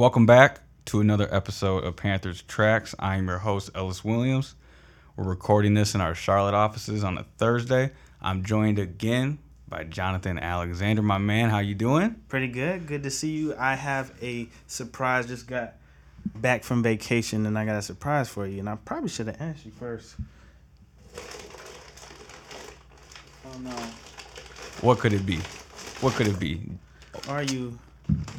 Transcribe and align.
Welcome 0.00 0.24
back 0.24 0.60
to 0.86 1.02
another 1.02 1.28
episode 1.30 1.84
of 1.84 1.94
Panthers 1.94 2.40
Tracks. 2.40 2.94
I 2.98 3.16
am 3.16 3.28
your 3.28 3.36
host, 3.36 3.68
Ellis 3.74 4.02
Williams. 4.02 4.54
We're 5.14 5.28
recording 5.28 5.74
this 5.74 5.94
in 5.94 6.00
our 6.00 6.14
Charlotte 6.14 6.54
offices 6.54 7.04
on 7.04 7.18
a 7.18 7.26
Thursday. 7.36 7.90
I'm 8.18 8.42
joined 8.42 8.78
again 8.78 9.40
by 9.68 9.84
Jonathan 9.84 10.38
Alexander. 10.38 11.02
My 11.02 11.18
man, 11.18 11.50
how 11.50 11.58
you 11.58 11.74
doing? 11.74 12.16
Pretty 12.28 12.48
good. 12.48 12.86
Good 12.86 13.02
to 13.02 13.10
see 13.10 13.32
you. 13.32 13.54
I 13.58 13.74
have 13.74 14.14
a 14.22 14.48
surprise. 14.66 15.26
Just 15.26 15.46
got 15.46 15.74
back 16.34 16.64
from 16.64 16.82
vacation 16.82 17.44
and 17.44 17.58
I 17.58 17.66
got 17.66 17.76
a 17.76 17.82
surprise 17.82 18.30
for 18.30 18.46
you. 18.46 18.60
And 18.60 18.70
I 18.70 18.76
probably 18.76 19.10
should 19.10 19.26
have 19.26 19.38
asked 19.38 19.66
you 19.66 19.72
first. 19.72 20.16
Oh 23.44 23.58
no. 23.58 23.76
What 24.80 24.98
could 24.98 25.12
it 25.12 25.26
be? 25.26 25.40
What 26.00 26.14
could 26.14 26.26
it 26.26 26.40
be? 26.40 26.70
Are 27.28 27.42
you 27.42 27.78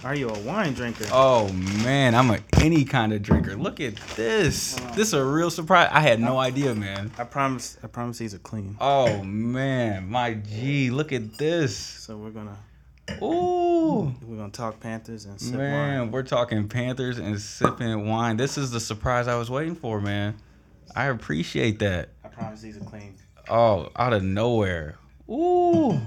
are 0.04 0.16
you 0.16 0.30
a 0.30 0.40
wine 0.40 0.74
drinker? 0.74 1.06
Oh 1.12 1.52
man, 1.54 2.16
I'm 2.16 2.32
a 2.32 2.40
any 2.60 2.84
kind 2.84 3.14
of 3.14 3.22
drinker. 3.22 3.56
Look 3.56 3.80
at 3.80 3.96
this. 4.16 4.76
This 4.96 5.10
is 5.10 5.14
a 5.14 5.24
real 5.24 5.50
surprise. 5.50 5.90
I 5.92 6.00
had 6.02 6.20
no 6.20 6.38
idea, 6.40 6.74
man. 6.74 7.12
I 7.18 7.24
promise 7.24 7.78
I 7.84 7.88
promise 7.88 8.18
these 8.18 8.34
are 8.34 8.40
clean. 8.40 8.76
Oh 8.80 9.24
man, 9.24 10.10
my 10.10 10.34
G, 10.34 10.90
look 10.90 11.12
at 11.12 11.38
this. 11.38 11.76
So 11.78 12.18
we're 12.18 12.32
gonna 12.32 12.58
Ooh. 13.22 14.14
we're 14.24 14.38
gonna 14.38 14.50
talk 14.50 14.80
Panthers 14.80 15.26
and 15.26 15.40
sip 15.40 15.56
Man, 15.56 16.00
wine. 16.00 16.12
we're 16.12 16.24
talking 16.24 16.68
Panthers 16.68 17.18
and 17.20 17.40
sipping 17.40 18.08
wine. 18.08 18.38
This 18.38 18.58
is 18.58 18.72
the 18.72 18.80
surprise 18.80 19.28
I 19.28 19.36
was 19.36 19.50
waiting 19.50 19.76
for, 19.76 20.02
man. 20.02 20.36
I 20.96 21.06
appreciate 21.06 21.80
that. 21.80 22.10
I 22.24 22.30
promise 22.30 22.62
these 22.62 22.78
are 22.78 22.82
clean. 22.82 23.16
Oh, 23.50 23.90
out 23.96 24.14
of 24.14 24.24
nowhere. 24.24 24.98
Ooh. 25.30 26.00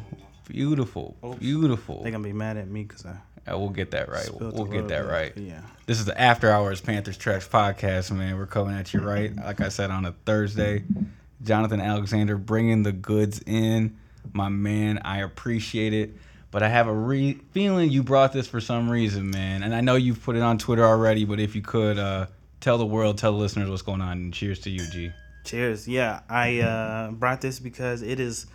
Beautiful. 0.46 1.16
Oops. 1.24 1.38
Beautiful. 1.38 2.02
They're 2.02 2.12
gonna 2.12 2.24
be 2.24 2.32
mad 2.32 2.56
at 2.56 2.68
me 2.68 2.82
because 2.84 3.06
I 3.06 3.16
Uh, 3.50 3.58
we'll 3.58 3.68
get 3.70 3.90
that 3.90 4.08
right. 4.08 4.24
spilled 4.24 4.54
We'll, 4.54 4.64
get 4.64 4.88
that 4.88 5.02
bit. 5.02 5.10
right. 5.10 5.32
Yeah. 5.36 5.60
This 5.86 5.98
is 5.98 6.06
the 6.06 6.18
After 6.18 6.50
Hours 6.50 6.80
Panthers 6.80 7.16
Tracks 7.18 7.46
podcast, 7.46 8.10
man. 8.10 8.38
We're 8.38 8.46
coming 8.46 8.74
at 8.74 8.94
you 8.94 9.00
right, 9.00 9.34
like 9.36 9.60
I 9.60 9.68
said, 9.68 9.90
on 9.90 10.06
a 10.06 10.12
Thursday. 10.24 10.84
Jonathan 11.42 11.80
Alexander 11.80 12.38
bringing 12.38 12.82
the 12.82 12.92
goods 12.92 13.42
in. 13.46 13.96
My 14.32 14.48
man, 14.48 14.98
I 15.04 15.18
appreciate 15.20 15.92
it. 15.92 16.14
But 16.50 16.62
I 16.62 16.68
have 16.68 16.86
a 16.86 16.92
re- 16.94 17.38
feeling 17.50 17.90
you 17.90 18.02
brought 18.02 18.32
this 18.32 18.46
for 18.46 18.60
some 18.60 18.88
reason, 18.88 19.30
man. 19.30 19.62
And 19.62 19.74
I 19.74 19.80
know 19.80 19.96
you've 19.96 20.22
put 20.22 20.36
it 20.36 20.42
on 20.42 20.56
Twitter 20.56 20.84
already, 20.84 21.24
but 21.24 21.40
if 21.40 21.54
you 21.56 21.62
could 21.62 21.98
uh, 21.98 22.26
tell 22.60 22.78
the 22.78 22.86
world, 22.86 23.18
tell 23.18 23.32
the 23.32 23.38
listeners 23.38 23.68
what's 23.68 23.82
going 23.82 24.00
on. 24.00 24.12
And 24.12 24.32
cheers 24.32 24.60
to 24.60 24.70
you, 24.70 24.86
G. 24.90 25.10
Cheers. 25.44 25.86
Yeah, 25.88 26.20
I 26.30 26.60
uh, 26.60 27.10
brought 27.10 27.40
this 27.40 27.58
because 27.58 28.02
it 28.02 28.20
is 28.20 28.46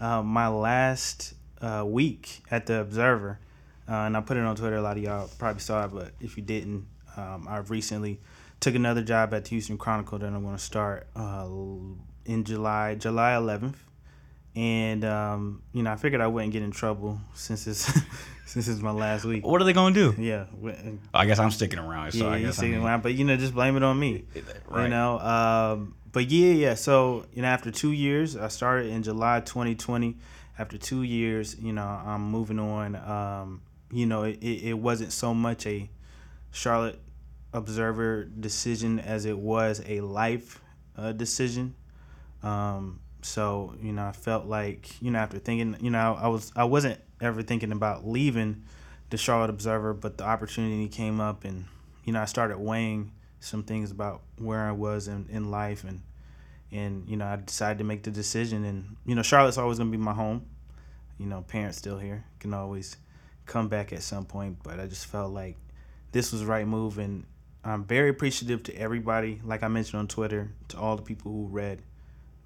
uh, 0.00 0.22
my 0.22 0.48
last 0.48 1.34
uh, 1.60 1.84
week 1.86 2.40
at 2.50 2.66
the 2.66 2.80
Observer, 2.80 3.38
uh, 3.88 3.92
and 4.06 4.16
I 4.16 4.20
put 4.20 4.36
it 4.36 4.44
on 4.44 4.56
Twitter. 4.56 4.76
A 4.76 4.82
lot 4.82 4.96
of 4.96 5.02
y'all 5.02 5.28
probably 5.38 5.60
saw 5.60 5.84
it, 5.84 5.88
but 5.92 6.12
if 6.20 6.36
you 6.36 6.42
didn't, 6.42 6.86
um, 7.16 7.46
I 7.48 7.58
recently 7.58 8.20
took 8.60 8.74
another 8.74 9.02
job 9.02 9.34
at 9.34 9.44
the 9.44 9.50
Houston 9.50 9.76
Chronicle 9.76 10.18
that 10.18 10.26
I'm 10.26 10.42
going 10.42 10.56
to 10.56 10.62
start 10.62 11.06
uh, 11.16 11.48
in 12.24 12.44
July, 12.44 12.94
July 12.94 13.32
11th. 13.32 13.74
And 14.54 15.04
um, 15.04 15.62
you 15.72 15.82
know, 15.82 15.90
I 15.92 15.96
figured 15.96 16.20
I 16.20 16.26
wouldn't 16.26 16.52
get 16.52 16.62
in 16.62 16.72
trouble 16.72 17.18
since 17.32 17.66
it's 17.66 17.90
since 18.46 18.68
it's 18.68 18.82
my 18.82 18.90
last 18.90 19.24
week. 19.24 19.46
What 19.46 19.62
are 19.62 19.64
they 19.64 19.72
going 19.72 19.94
to 19.94 20.12
do? 20.12 20.22
Yeah, 20.22 20.44
I 21.14 21.24
guess 21.24 21.38
I'm 21.38 21.50
sticking 21.50 21.78
around. 21.78 22.12
So 22.12 22.18
yeah, 22.26 22.34
I 22.34 22.40
guess 22.42 22.58
I 22.58 22.62
see, 22.62 22.68
mean, 22.76 23.00
but 23.00 23.14
you 23.14 23.24
know, 23.24 23.34
just 23.38 23.54
blame 23.54 23.78
it 23.78 23.82
on 23.82 23.98
me. 23.98 24.24
right. 24.68 24.82
You 24.82 24.88
know, 24.90 25.18
um, 25.20 25.94
but 26.12 26.30
yeah, 26.30 26.52
yeah. 26.52 26.74
So 26.74 27.24
you 27.32 27.40
know, 27.40 27.48
after 27.48 27.70
two 27.70 27.92
years, 27.92 28.36
I 28.36 28.48
started 28.48 28.90
in 28.90 29.02
July 29.02 29.40
2020. 29.40 30.18
After 30.58 30.76
two 30.76 31.02
years, 31.02 31.56
you 31.58 31.72
know, 31.72 31.82
I'm 31.82 32.30
moving 32.30 32.58
on. 32.58 32.94
Um, 32.94 33.62
you 33.92 34.06
know, 34.06 34.24
it, 34.24 34.38
it 34.42 34.78
wasn't 34.78 35.12
so 35.12 35.34
much 35.34 35.66
a 35.66 35.88
Charlotte 36.50 36.98
Observer 37.52 38.24
decision 38.24 38.98
as 38.98 39.26
it 39.26 39.38
was 39.38 39.82
a 39.86 40.00
life 40.00 40.60
uh, 40.96 41.12
decision. 41.12 41.74
Um, 42.42 43.00
so 43.20 43.74
you 43.82 43.92
know, 43.92 44.06
I 44.06 44.12
felt 44.12 44.46
like 44.46 45.00
you 45.02 45.10
know 45.10 45.18
after 45.18 45.38
thinking, 45.38 45.76
you 45.80 45.90
know, 45.90 46.18
I 46.18 46.28
was 46.28 46.50
I 46.56 46.64
wasn't 46.64 46.98
ever 47.20 47.42
thinking 47.42 47.70
about 47.70 48.06
leaving 48.06 48.64
the 49.10 49.18
Charlotte 49.18 49.50
Observer, 49.50 49.92
but 49.92 50.16
the 50.16 50.24
opportunity 50.24 50.88
came 50.88 51.20
up, 51.20 51.44
and 51.44 51.66
you 52.04 52.14
know, 52.14 52.22
I 52.22 52.24
started 52.24 52.58
weighing 52.58 53.12
some 53.40 53.62
things 53.62 53.90
about 53.90 54.22
where 54.38 54.60
I 54.60 54.72
was 54.72 55.06
in, 55.06 55.26
in 55.30 55.50
life, 55.50 55.84
and 55.84 56.00
and 56.72 57.06
you 57.08 57.18
know, 57.18 57.26
I 57.26 57.36
decided 57.36 57.78
to 57.78 57.84
make 57.84 58.02
the 58.02 58.10
decision, 58.10 58.64
and 58.64 58.96
you 59.04 59.14
know, 59.14 59.22
Charlotte's 59.22 59.58
always 59.58 59.78
gonna 59.78 59.90
be 59.90 59.98
my 59.98 60.14
home. 60.14 60.46
You 61.18 61.26
know, 61.26 61.42
parents 61.42 61.76
still 61.76 61.98
here, 61.98 62.24
can 62.40 62.54
always 62.54 62.96
come 63.52 63.68
back 63.68 63.92
at 63.92 64.02
some 64.02 64.24
point, 64.24 64.58
but 64.62 64.80
I 64.80 64.86
just 64.86 65.06
felt 65.06 65.32
like 65.32 65.56
this 66.12 66.32
was 66.32 66.40
the 66.40 66.46
right 66.46 66.66
move, 66.66 66.98
and 66.98 67.24
I'm 67.62 67.84
very 67.84 68.08
appreciative 68.08 68.62
to 68.64 68.76
everybody, 68.76 69.40
like 69.44 69.62
I 69.62 69.68
mentioned 69.68 70.00
on 70.00 70.08
Twitter, 70.08 70.50
to 70.68 70.78
all 70.78 70.96
the 70.96 71.02
people 71.02 71.30
who 71.30 71.46
read 71.48 71.82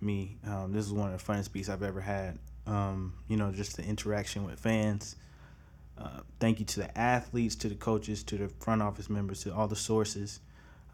me. 0.00 0.36
Um, 0.46 0.72
this 0.72 0.84
is 0.84 0.92
one 0.92 1.12
of 1.12 1.24
the 1.24 1.32
funnest 1.32 1.52
beats 1.52 1.68
I've 1.68 1.84
ever 1.84 2.00
had. 2.00 2.38
Um, 2.66 3.14
you 3.28 3.36
know, 3.36 3.52
just 3.52 3.76
the 3.76 3.84
interaction 3.84 4.44
with 4.44 4.58
fans. 4.58 5.14
Uh, 5.96 6.20
thank 6.40 6.58
you 6.58 6.66
to 6.66 6.80
the 6.80 6.98
athletes, 6.98 7.54
to 7.56 7.68
the 7.68 7.76
coaches, 7.76 8.24
to 8.24 8.36
the 8.36 8.48
front 8.48 8.82
office 8.82 9.08
members, 9.08 9.44
to 9.44 9.54
all 9.54 9.68
the 9.68 9.76
sources. 9.76 10.40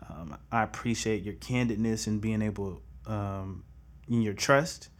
Um, 0.08 0.36
I 0.52 0.62
appreciate 0.62 1.22
your 1.22 1.34
candidness 1.34 2.06
and 2.06 2.20
being 2.20 2.42
able, 2.42 2.82
um, 3.06 3.64
in 4.08 4.20
your 4.20 4.34
trust. 4.34 4.90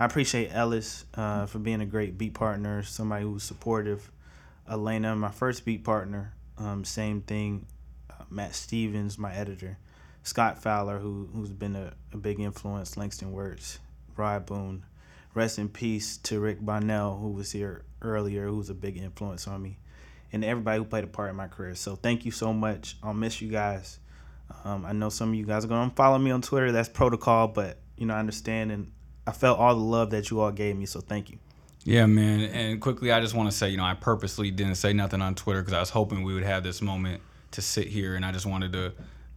I 0.00 0.06
appreciate 0.06 0.48
Ellis 0.52 1.04
uh, 1.14 1.44
for 1.46 1.58
being 1.58 1.82
a 1.82 1.86
great 1.86 2.16
beat 2.16 2.34
partner, 2.34 2.82
somebody 2.82 3.24
who's 3.24 3.42
supportive. 3.42 4.10
Elena, 4.70 5.14
my 5.16 5.30
first 5.30 5.64
beat 5.64 5.84
partner, 5.84 6.34
um, 6.58 6.84
same 6.84 7.22
thing. 7.22 7.66
Uh, 8.10 8.24
Matt 8.30 8.54
Stevens, 8.54 9.18
my 9.18 9.34
editor. 9.34 9.78
Scott 10.22 10.62
Fowler, 10.62 10.98
who 10.98 11.28
who's 11.34 11.50
been 11.50 11.74
a, 11.74 11.92
a 12.12 12.16
big 12.16 12.38
influence. 12.40 12.96
Langston 12.96 13.32
Wertz, 13.32 13.78
Rod 14.16 14.46
Boone. 14.46 14.84
Rest 15.34 15.58
in 15.58 15.68
peace 15.68 16.18
to 16.18 16.40
Rick 16.40 16.58
Bonnell, 16.60 17.18
who 17.18 17.30
was 17.30 17.50
here 17.52 17.84
earlier, 18.02 18.46
who 18.46 18.58
was 18.58 18.70
a 18.70 18.74
big 18.74 18.98
influence 18.98 19.48
on 19.48 19.62
me, 19.62 19.78
and 20.32 20.44
everybody 20.44 20.78
who 20.78 20.84
played 20.84 21.04
a 21.04 21.08
part 21.08 21.30
in 21.30 21.36
my 21.36 21.48
career. 21.48 21.74
So 21.74 21.96
thank 21.96 22.24
you 22.24 22.30
so 22.30 22.52
much. 22.52 22.96
I'll 23.02 23.14
miss 23.14 23.40
you 23.40 23.48
guys. 23.48 23.98
Um, 24.64 24.84
I 24.84 24.92
know 24.92 25.08
some 25.08 25.30
of 25.30 25.34
you 25.34 25.46
guys 25.46 25.64
are 25.64 25.68
gonna 25.68 25.90
follow 25.96 26.18
me 26.18 26.30
on 26.30 26.42
Twitter. 26.42 26.70
That's 26.70 26.88
protocol, 26.88 27.48
but 27.48 27.78
you 27.96 28.06
know 28.06 28.14
I 28.14 28.18
understand, 28.18 28.70
and 28.70 28.92
I 29.26 29.32
felt 29.32 29.58
all 29.58 29.74
the 29.74 29.80
love 29.80 30.10
that 30.10 30.30
you 30.30 30.40
all 30.40 30.52
gave 30.52 30.76
me. 30.76 30.86
So 30.86 31.00
thank 31.00 31.30
you. 31.30 31.38
Yeah, 31.84 32.06
man. 32.06 32.40
And 32.40 32.80
quickly, 32.80 33.10
I 33.10 33.20
just 33.20 33.34
want 33.34 33.50
to 33.50 33.56
say, 33.56 33.70
you 33.70 33.76
know, 33.76 33.84
I 33.84 33.94
purposely 33.94 34.50
didn't 34.50 34.76
say 34.76 34.92
nothing 34.92 35.20
on 35.20 35.34
Twitter 35.34 35.60
because 35.60 35.74
I 35.74 35.80
was 35.80 35.90
hoping 35.90 36.22
we 36.22 36.34
would 36.34 36.44
have 36.44 36.62
this 36.62 36.80
moment 36.80 37.22
to 37.52 37.62
sit 37.62 37.88
here, 37.88 38.14
and 38.14 38.24
I 38.24 38.32
just 38.32 38.46
wanted 38.46 38.72
to 38.72 38.92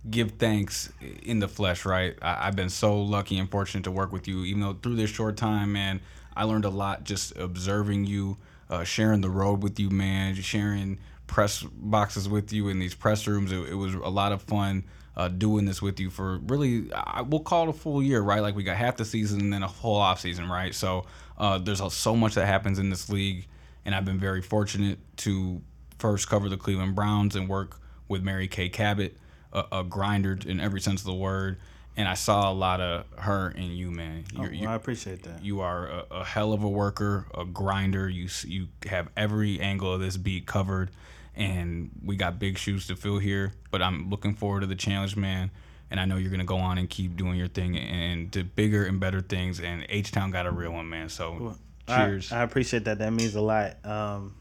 give 0.09 0.33
thanks 0.33 0.91
in 1.23 1.39
the 1.39 1.47
flesh, 1.47 1.85
right? 1.85 2.15
I, 2.21 2.47
I've 2.47 2.55
been 2.55 2.69
so 2.69 3.01
lucky 3.01 3.37
and 3.39 3.49
fortunate 3.49 3.83
to 3.85 3.91
work 3.91 4.11
with 4.11 4.27
you, 4.27 4.43
even 4.45 4.61
though 4.61 4.77
through 4.81 4.95
this 4.95 5.09
short 5.09 5.37
time, 5.37 5.73
man, 5.73 6.01
I 6.35 6.43
learned 6.43 6.65
a 6.65 6.69
lot 6.69 7.03
just 7.03 7.35
observing 7.37 8.05
you, 8.05 8.37
uh, 8.69 8.83
sharing 8.83 9.21
the 9.21 9.29
road 9.29 9.63
with 9.63 9.79
you, 9.79 9.89
man, 9.89 10.35
sharing 10.35 10.99
press 11.27 11.63
boxes 11.63 12.29
with 12.29 12.53
you 12.53 12.69
in 12.69 12.77
these 12.77 12.93
press 12.93 13.25
rooms. 13.25 13.51
It, 13.51 13.69
it 13.69 13.75
was 13.75 13.95
a 13.95 14.09
lot 14.09 14.31
of 14.31 14.43
fun. 14.43 14.83
Uh, 15.17 15.29
doing 15.29 15.63
this 15.63 15.81
with 15.81 15.97
you 15.97 16.09
for 16.09 16.39
really, 16.39 16.91
I, 16.93 17.21
we'll 17.21 17.39
call 17.39 17.63
it 17.63 17.69
a 17.69 17.73
full 17.73 18.03
year, 18.03 18.21
right? 18.21 18.41
Like 18.41 18.53
we 18.53 18.63
got 18.63 18.75
half 18.75 18.97
the 18.97 19.05
season 19.05 19.39
and 19.39 19.53
then 19.53 19.63
a 19.63 19.67
whole 19.67 19.95
off 19.95 20.19
season, 20.19 20.49
right? 20.49 20.75
So 20.75 21.05
uh, 21.37 21.57
there's 21.57 21.79
a, 21.79 21.89
so 21.89 22.17
much 22.17 22.35
that 22.35 22.45
happens 22.47 22.79
in 22.79 22.89
this 22.89 23.07
league, 23.09 23.47
and 23.85 23.95
I've 23.95 24.03
been 24.03 24.19
very 24.19 24.41
fortunate 24.41 24.99
to 25.17 25.61
first 25.99 26.27
cover 26.27 26.49
the 26.49 26.57
Cleveland 26.57 26.95
Browns 26.95 27.37
and 27.37 27.47
work 27.47 27.79
with 28.09 28.23
Mary 28.23 28.49
Kay 28.49 28.67
Cabot, 28.67 29.15
a, 29.53 29.63
a 29.71 29.83
grinder 29.85 30.37
in 30.45 30.59
every 30.59 30.81
sense 30.81 30.99
of 30.99 31.07
the 31.07 31.13
word. 31.13 31.59
And 31.97 32.09
I 32.09 32.13
saw 32.15 32.51
a 32.51 32.53
lot 32.53 32.81
of 32.81 33.05
her 33.19 33.51
in 33.51 33.71
you, 33.71 33.89
man. 33.91 34.25
Oh, 34.37 34.41
well, 34.41 34.67
I 34.67 34.75
appreciate 34.75 35.23
that. 35.23 35.45
you 35.45 35.61
are 35.61 35.87
a, 35.87 36.05
a 36.11 36.25
hell 36.25 36.51
of 36.51 36.61
a 36.61 36.67
worker, 36.67 37.25
a 37.33 37.45
grinder. 37.45 38.09
You 38.09 38.27
you 38.45 38.67
have 38.89 39.07
every 39.15 39.61
angle 39.61 39.93
of 39.93 40.01
this 40.01 40.17
beat 40.17 40.45
covered, 40.45 40.91
and 41.35 41.91
we 42.03 42.15
got 42.15 42.39
big 42.39 42.57
shoes 42.57 42.87
to 42.87 42.95
fill 42.95 43.19
here. 43.19 43.53
But 43.71 43.81
I'm 43.81 44.09
looking 44.09 44.35
forward 44.35 44.61
to 44.61 44.67
the 44.67 44.75
challenge, 44.75 45.15
man. 45.15 45.51
And 45.91 45.99
I 45.99 46.05
know 46.05 46.17
you're 46.17 46.31
gonna 46.31 46.43
go 46.43 46.57
on 46.57 46.77
and 46.77 46.89
keep 46.89 47.15
doing 47.15 47.35
your 47.37 47.47
thing 47.47 47.77
and 47.77 48.31
do 48.31 48.43
bigger 48.43 48.85
and 48.85 48.99
better 48.99 49.21
things. 49.21 49.59
And 49.59 49.85
H 49.89 50.11
Town 50.11 50.31
got 50.31 50.45
a 50.45 50.51
real 50.51 50.71
one, 50.71 50.89
man. 50.89 51.09
So 51.09 51.37
Well, 51.39 51.59
cheers. 51.87 52.31
I, 52.31 52.39
I 52.39 52.43
appreciate 52.43 52.85
that. 52.85 52.99
That 52.99 53.11
means 53.11 53.35
a 53.35 53.41
lot. 53.41 53.77
Um, 53.85 54.35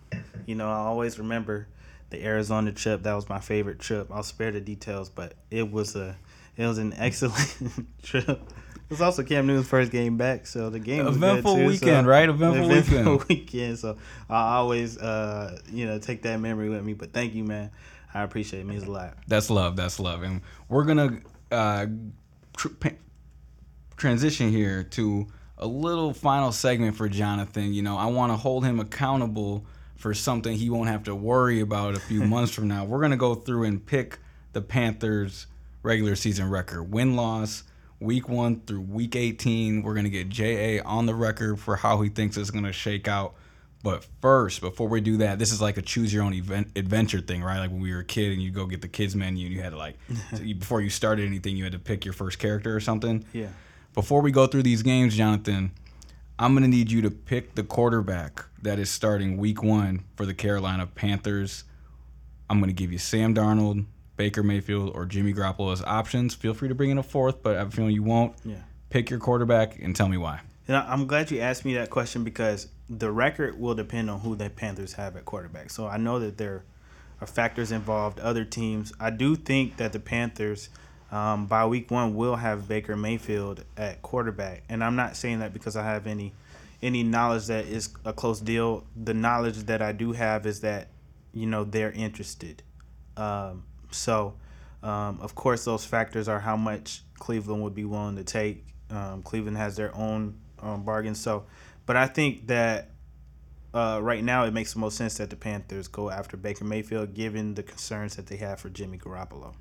you 0.46 0.54
know, 0.54 0.68
I 0.68 0.76
always 0.76 1.18
remember 1.18 1.68
the 2.10 2.24
Arizona 2.24 2.72
trip. 2.72 3.02
That 3.02 3.14
was 3.14 3.28
my 3.28 3.40
favorite 3.40 3.78
trip. 3.78 4.08
I'll 4.12 4.22
spare 4.22 4.52
the 4.52 4.60
details, 4.60 5.08
but 5.08 5.34
it 5.50 5.70
was 5.70 5.96
a 5.96 6.16
it 6.56 6.66
was 6.66 6.78
an 6.78 6.94
excellent 6.98 7.58
trip. 8.02 8.40
It 8.94 8.98
was 8.98 9.06
also 9.06 9.24
Cam 9.24 9.48
Newton's 9.48 9.66
first 9.66 9.90
game 9.90 10.16
back, 10.16 10.46
so 10.46 10.70
the 10.70 10.78
game 10.78 11.04
was 11.04 11.16
Eventful 11.16 11.56
too, 11.56 11.66
weekend, 11.66 12.04
so, 12.04 12.10
right? 12.10 12.28
Eventful 12.28 12.68
weekend. 12.68 13.24
weekend. 13.28 13.76
So 13.76 13.98
I 14.30 14.54
always, 14.54 14.96
uh, 14.98 15.58
you 15.68 15.84
know, 15.84 15.98
take 15.98 16.22
that 16.22 16.38
memory 16.38 16.68
with 16.68 16.84
me. 16.84 16.92
But 16.92 17.12
thank 17.12 17.34
you, 17.34 17.42
man. 17.42 17.72
I 18.14 18.22
appreciate 18.22 18.60
it. 18.60 18.62
it 18.62 18.66
means 18.66 18.84
a 18.84 18.92
lot. 18.92 19.16
That's 19.26 19.50
love. 19.50 19.74
That's 19.74 19.98
love. 19.98 20.22
And 20.22 20.42
we're 20.68 20.84
gonna 20.84 21.18
uh, 21.50 21.86
tr- 22.56 22.68
transition 23.96 24.50
here 24.50 24.84
to 24.84 25.26
a 25.58 25.66
little 25.66 26.14
final 26.14 26.52
segment 26.52 26.94
for 26.96 27.08
Jonathan. 27.08 27.74
You 27.74 27.82
know, 27.82 27.96
I 27.96 28.06
want 28.06 28.32
to 28.32 28.36
hold 28.36 28.64
him 28.64 28.78
accountable 28.78 29.66
for 29.96 30.14
something 30.14 30.56
he 30.56 30.70
won't 30.70 30.88
have 30.88 31.02
to 31.04 31.16
worry 31.16 31.58
about 31.58 31.96
a 31.96 32.00
few 32.00 32.22
months 32.28 32.54
from 32.54 32.68
now. 32.68 32.84
We're 32.84 33.00
gonna 33.00 33.16
go 33.16 33.34
through 33.34 33.64
and 33.64 33.84
pick 33.84 34.20
the 34.52 34.62
Panthers 34.62 35.48
regular 35.82 36.14
season 36.14 36.48
record, 36.48 36.92
win 36.92 37.16
loss, 37.16 37.64
week 38.00 38.28
one 38.28 38.60
through 38.60 38.82
week 38.82 39.16
18. 39.16 39.82
We're 39.82 39.94
gonna 39.94 40.08
get 40.08 40.28
JA 40.28 40.82
on 40.84 41.06
the 41.06 41.14
record 41.14 41.58
for 41.58 41.76
how 41.76 42.00
he 42.02 42.08
thinks 42.08 42.36
it's 42.36 42.50
gonna 42.50 42.72
shake 42.72 43.08
out. 43.08 43.34
But 43.82 44.06
first, 44.22 44.62
before 44.62 44.88
we 44.88 45.02
do 45.02 45.18
that, 45.18 45.38
this 45.38 45.52
is 45.52 45.60
like 45.60 45.76
a 45.76 45.82
choose 45.82 46.12
your 46.12 46.22
own 46.22 46.32
event 46.32 46.68
adventure 46.74 47.20
thing, 47.20 47.42
right? 47.42 47.58
Like 47.58 47.70
when 47.70 47.80
we 47.80 47.92
were 47.92 48.00
a 48.00 48.04
kid 48.04 48.32
and 48.32 48.42
you 48.42 48.50
go 48.50 48.66
get 48.66 48.80
the 48.80 48.88
kids 48.88 49.14
menu 49.14 49.46
and 49.46 49.54
you 49.54 49.60
had 49.60 49.72
to 49.72 49.78
like 49.78 49.98
before 50.58 50.80
you 50.80 50.88
started 50.90 51.26
anything, 51.26 51.56
you 51.56 51.64
had 51.64 51.72
to 51.74 51.78
pick 51.78 52.04
your 52.04 52.14
first 52.14 52.38
character 52.38 52.74
or 52.74 52.80
something. 52.80 53.24
Yeah. 53.32 53.48
Before 53.92 54.22
we 54.22 54.32
go 54.32 54.46
through 54.46 54.62
these 54.62 54.82
games, 54.82 55.16
Jonathan, 55.16 55.70
I'm 56.38 56.54
gonna 56.54 56.68
need 56.68 56.90
you 56.90 57.02
to 57.02 57.10
pick 57.10 57.54
the 57.54 57.62
quarterback 57.62 58.44
that 58.62 58.78
is 58.78 58.90
starting 58.90 59.36
week 59.36 59.62
one 59.62 60.04
for 60.16 60.24
the 60.24 60.34
Carolina 60.34 60.86
Panthers. 60.86 61.64
I'm 62.48 62.60
gonna 62.60 62.72
give 62.72 62.90
you 62.90 62.98
Sam 62.98 63.34
Darnold, 63.34 63.84
Baker 64.16 64.42
Mayfield, 64.42 64.92
or 64.94 65.06
Jimmy 65.06 65.32
Garoppolo 65.32 65.72
as 65.72 65.82
options. 65.82 66.34
Feel 66.34 66.54
free 66.54 66.68
to 66.68 66.74
bring 66.74 66.90
in 66.90 66.98
a 66.98 67.02
fourth, 67.02 67.42
but 67.42 67.56
I 67.56 67.58
have 67.58 67.68
a 67.68 67.70
feeling 67.70 67.94
you 67.94 68.02
won't. 68.02 68.34
Yeah. 68.44 68.56
Pick 68.90 69.10
your 69.10 69.18
quarterback 69.18 69.78
and 69.80 69.94
tell 69.94 70.08
me 70.08 70.16
why. 70.16 70.40
And 70.68 70.76
I'm 70.76 71.06
glad 71.06 71.30
you 71.30 71.40
asked 71.40 71.64
me 71.64 71.74
that 71.74 71.90
question 71.90 72.24
because 72.24 72.68
the 72.88 73.10
record 73.10 73.58
will 73.58 73.74
depend 73.74 74.08
on 74.08 74.20
who 74.20 74.34
the 74.36 74.48
Panthers 74.50 74.94
have 74.94 75.16
at 75.16 75.24
quarterback. 75.24 75.70
So 75.70 75.86
I 75.86 75.96
know 75.96 76.18
that 76.20 76.38
there 76.38 76.64
are 77.20 77.26
factors 77.26 77.72
involved, 77.72 78.20
other 78.20 78.44
teams. 78.44 78.92
I 79.00 79.10
do 79.10 79.36
think 79.36 79.76
that 79.78 79.92
the 79.92 80.00
Panthers, 80.00 80.68
um, 81.10 81.46
by 81.46 81.66
week 81.66 81.90
one, 81.90 82.14
will 82.14 82.36
have 82.36 82.68
Baker 82.68 82.96
Mayfield 82.96 83.64
at 83.76 84.00
quarterback. 84.02 84.62
And 84.68 84.82
I'm 84.82 84.96
not 84.96 85.16
saying 85.16 85.40
that 85.40 85.52
because 85.52 85.76
I 85.76 85.84
have 85.84 86.06
any 86.06 86.32
any 86.82 87.02
knowledge 87.02 87.46
that 87.46 87.64
is 87.64 87.88
a 88.04 88.12
close 88.12 88.40
deal. 88.40 88.84
The 88.94 89.14
knowledge 89.14 89.56
that 89.64 89.80
I 89.80 89.92
do 89.92 90.12
have 90.12 90.44
is 90.44 90.60
that 90.60 90.88
you 91.32 91.46
know 91.46 91.64
they're 91.64 91.92
interested. 91.92 92.62
Um, 93.16 93.64
so, 93.94 94.34
um, 94.82 95.18
of 95.20 95.34
course, 95.34 95.64
those 95.64 95.84
factors 95.84 96.28
are 96.28 96.40
how 96.40 96.56
much 96.56 97.02
Cleveland 97.18 97.62
would 97.62 97.74
be 97.74 97.84
willing 97.84 98.16
to 98.16 98.24
take. 98.24 98.66
Um, 98.90 99.22
Cleveland 99.22 99.56
has 99.56 99.76
their 99.76 99.94
own 99.96 100.38
um, 100.60 100.84
bargains. 100.84 101.20
So, 101.20 101.44
but 101.86 101.96
I 101.96 102.06
think 102.06 102.46
that 102.48 102.90
uh, 103.72 103.98
right 104.02 104.22
now 104.22 104.44
it 104.44 104.52
makes 104.52 104.72
the 104.72 104.78
most 104.78 104.96
sense 104.96 105.16
that 105.18 105.30
the 105.30 105.36
Panthers 105.36 105.88
go 105.88 106.10
after 106.10 106.36
Baker 106.36 106.64
Mayfield, 106.64 107.14
given 107.14 107.54
the 107.54 107.62
concerns 107.62 108.16
that 108.16 108.26
they 108.26 108.36
have 108.36 108.60
for 108.60 108.68
Jimmy 108.68 108.98
Garoppolo. 108.98 109.54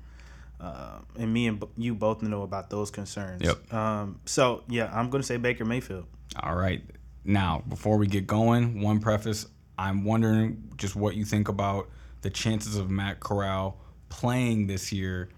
Uh, 0.60 1.00
and 1.18 1.32
me 1.32 1.48
and 1.48 1.60
b- 1.60 1.66
you 1.76 1.94
both 1.94 2.22
know 2.22 2.42
about 2.42 2.70
those 2.70 2.90
concerns. 2.90 3.42
Yep. 3.42 3.74
Um, 3.74 4.20
so 4.24 4.62
yeah, 4.68 4.90
I'm 4.92 5.10
going 5.10 5.20
to 5.20 5.26
say 5.26 5.36
Baker 5.36 5.64
Mayfield. 5.64 6.06
All 6.40 6.54
right. 6.54 6.82
Now, 7.24 7.62
before 7.68 7.98
we 7.98 8.06
get 8.06 8.26
going, 8.26 8.80
one 8.80 9.00
preface. 9.00 9.46
I'm 9.76 10.04
wondering 10.04 10.72
just 10.76 10.94
what 10.94 11.16
you 11.16 11.24
think 11.24 11.48
about 11.48 11.90
the 12.22 12.30
chances 12.30 12.76
of 12.76 12.90
Matt 12.90 13.18
Corral 13.18 13.78
playing 14.14 14.68
this 14.68 14.92
year 14.92 15.28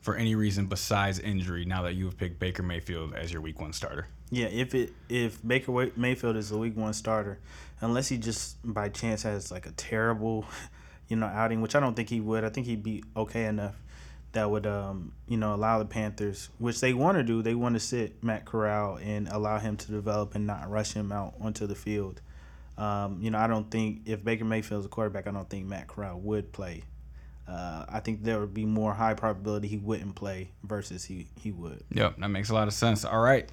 for 0.00 0.16
any 0.16 0.34
reason 0.34 0.66
besides 0.66 1.18
injury 1.18 1.66
now 1.66 1.82
that 1.82 1.94
you 1.94 2.06
have 2.06 2.16
picked 2.16 2.38
Baker 2.38 2.62
Mayfield 2.62 3.14
as 3.14 3.30
your 3.30 3.42
week 3.42 3.60
one 3.60 3.74
starter. 3.74 4.08
Yeah, 4.30 4.46
if 4.46 4.74
it 4.74 4.94
if 5.10 5.46
Baker 5.46 5.90
Mayfield 5.96 6.36
is 6.36 6.48
the 6.48 6.56
week 6.56 6.76
one 6.76 6.94
starter, 6.94 7.38
unless 7.82 8.08
he 8.08 8.16
just 8.16 8.56
by 8.64 8.88
chance 8.88 9.22
has 9.24 9.52
like 9.52 9.66
a 9.66 9.72
terrible, 9.72 10.46
you 11.08 11.16
know, 11.16 11.26
outing, 11.26 11.60
which 11.60 11.74
I 11.76 11.80
don't 11.80 11.94
think 11.94 12.08
he 12.08 12.20
would. 12.20 12.42
I 12.42 12.48
think 12.48 12.66
he'd 12.66 12.82
be 12.82 13.04
okay 13.14 13.44
enough 13.44 13.76
that 14.32 14.50
would 14.50 14.66
um 14.66 15.12
you 15.28 15.36
know 15.36 15.54
allow 15.54 15.78
the 15.78 15.84
Panthers, 15.84 16.48
which 16.58 16.80
they 16.80 16.94
want 16.94 17.18
to 17.18 17.22
do, 17.22 17.42
they 17.42 17.54
want 17.54 17.74
to 17.74 17.80
sit 17.80 18.24
Matt 18.24 18.46
Corral 18.46 18.96
and 18.96 19.28
allow 19.28 19.58
him 19.58 19.76
to 19.76 19.92
develop 19.92 20.34
and 20.34 20.46
not 20.46 20.70
rush 20.70 20.94
him 20.94 21.12
out 21.12 21.34
onto 21.38 21.66
the 21.66 21.74
field. 21.74 22.22
Um, 22.78 23.18
you 23.20 23.30
know, 23.30 23.38
I 23.38 23.46
don't 23.46 23.70
think 23.70 24.02
if 24.06 24.24
Baker 24.24 24.46
Mayfield's 24.46 24.86
a 24.86 24.88
quarterback, 24.88 25.26
I 25.26 25.32
don't 25.32 25.50
think 25.50 25.66
Matt 25.66 25.86
Corral 25.86 26.18
would 26.20 26.52
play. 26.52 26.84
Uh, 27.48 27.84
I 27.88 28.00
think 28.00 28.24
there 28.24 28.40
would 28.40 28.54
be 28.54 28.64
more 28.64 28.92
high 28.92 29.14
probability 29.14 29.68
he 29.68 29.76
wouldn't 29.76 30.16
play 30.16 30.50
versus 30.64 31.04
he 31.04 31.28
he 31.40 31.52
would. 31.52 31.84
Yep, 31.92 32.16
that 32.18 32.28
makes 32.28 32.50
a 32.50 32.54
lot 32.54 32.66
of 32.68 32.74
sense. 32.74 33.04
All 33.04 33.20
right, 33.20 33.48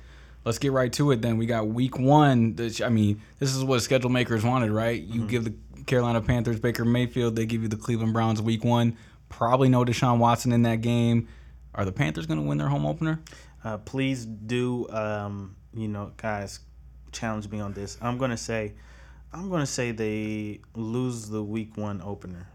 let's 0.45 0.57
get 0.57 0.71
right 0.71 0.91
to 0.93 1.11
it 1.11 1.21
then. 1.21 1.37
We 1.37 1.45
got 1.45 1.67
week 1.67 1.99
one. 1.99 2.55
Which, 2.55 2.81
I 2.81 2.89
mean, 2.89 3.21
this 3.39 3.55
is 3.55 3.63
what 3.63 3.81
schedule 3.81 4.09
makers 4.09 4.43
wanted, 4.43 4.71
right? 4.71 5.01
You 5.01 5.27
give 5.27 5.43
the 5.43 5.53
Carolina 5.85 6.21
Panthers 6.21 6.59
Baker 6.59 6.85
Mayfield, 6.85 7.35
they 7.35 7.45
give 7.45 7.61
you 7.61 7.67
the 7.67 7.77
Cleveland 7.77 8.13
Browns 8.13 8.41
week 8.41 8.63
one. 8.63 8.97
Probably 9.29 9.69
no 9.69 9.83
Deshaun 9.83 10.19
Watson 10.19 10.51
in 10.51 10.63
that 10.63 10.81
game. 10.81 11.27
Are 11.75 11.85
the 11.85 11.91
Panthers 11.91 12.25
going 12.25 12.39
to 12.39 12.47
win 12.47 12.57
their 12.57 12.67
home 12.67 12.85
opener? 12.85 13.19
Uh, 13.63 13.77
please 13.79 14.25
do, 14.25 14.87
um, 14.89 15.55
you 15.73 15.87
know, 15.87 16.11
guys, 16.17 16.59
challenge 17.11 17.49
me 17.49 17.59
on 17.59 17.73
this. 17.73 17.97
I'm 18.01 18.17
gonna 18.17 18.37
say, 18.37 18.73
I'm 19.31 19.49
gonna 19.49 19.65
say 19.65 19.91
they 19.91 20.59
lose 20.75 21.29
the 21.29 21.41
week 21.41 21.77
one 21.77 22.01
opener. 22.03 22.47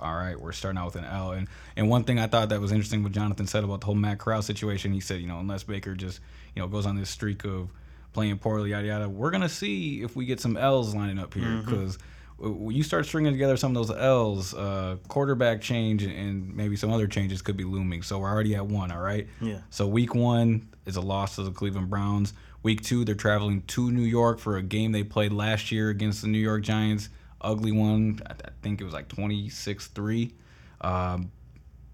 All 0.00 0.14
right, 0.14 0.38
we're 0.38 0.52
starting 0.52 0.78
out 0.78 0.86
with 0.86 0.96
an 0.96 1.04
L. 1.04 1.32
And 1.32 1.48
and 1.76 1.88
one 1.88 2.04
thing 2.04 2.18
I 2.18 2.26
thought 2.26 2.48
that 2.48 2.60
was 2.60 2.72
interesting 2.72 3.02
what 3.02 3.12
Jonathan 3.12 3.46
said 3.46 3.64
about 3.64 3.80
the 3.80 3.86
whole 3.86 3.94
Matt 3.94 4.18
Corral 4.18 4.42
situation, 4.42 4.92
he 4.92 5.00
said, 5.00 5.20
you 5.20 5.26
know, 5.26 5.38
unless 5.38 5.62
Baker 5.62 5.94
just, 5.94 6.20
you 6.54 6.62
know, 6.62 6.68
goes 6.68 6.86
on 6.86 6.96
this 6.96 7.10
streak 7.10 7.44
of 7.44 7.70
playing 8.12 8.38
poorly, 8.38 8.70
yada 8.70 8.86
yada, 8.86 9.08
we're 9.08 9.30
gonna 9.30 9.48
see 9.48 10.02
if 10.02 10.16
we 10.16 10.26
get 10.26 10.40
some 10.40 10.56
L's 10.56 10.94
lining 10.94 11.18
up 11.18 11.34
here 11.34 11.62
because 11.64 11.98
when 12.38 12.74
you 12.74 12.82
start 12.82 13.04
stringing 13.04 13.32
together 13.32 13.56
some 13.56 13.76
of 13.76 13.86
those 13.86 13.96
L's, 13.96 14.54
uh, 14.54 14.96
quarterback 15.08 15.60
change 15.60 16.02
and 16.02 16.56
maybe 16.56 16.74
some 16.74 16.90
other 16.90 17.06
changes 17.06 17.42
could 17.42 17.56
be 17.56 17.64
looming. 17.64 18.02
So 18.02 18.18
we're 18.18 18.30
already 18.30 18.54
at 18.54 18.66
one. 18.66 18.90
All 18.90 19.00
right. 19.00 19.28
Yeah. 19.42 19.58
So 19.68 19.86
week 19.86 20.14
one 20.14 20.68
is 20.86 20.96
a 20.96 21.02
loss 21.02 21.36
to 21.36 21.42
the 21.42 21.50
Cleveland 21.50 21.90
Browns. 21.90 22.32
Week 22.62 22.82
two, 22.82 23.04
they're 23.04 23.14
traveling 23.14 23.62
to 23.68 23.90
New 23.90 24.02
York 24.02 24.38
for 24.38 24.56
a 24.56 24.62
game 24.62 24.92
they 24.92 25.04
played 25.04 25.32
last 25.32 25.70
year 25.70 25.90
against 25.90 26.22
the 26.22 26.28
New 26.28 26.38
York 26.38 26.62
Giants. 26.62 27.10
Ugly 27.40 27.72
one. 27.72 28.20
I, 28.26 28.32
I 28.32 28.50
think 28.62 28.80
it 28.80 28.84
was 28.84 28.92
like 28.92 29.08
26 29.08 29.88
3. 29.88 30.32
Um, 30.80 31.30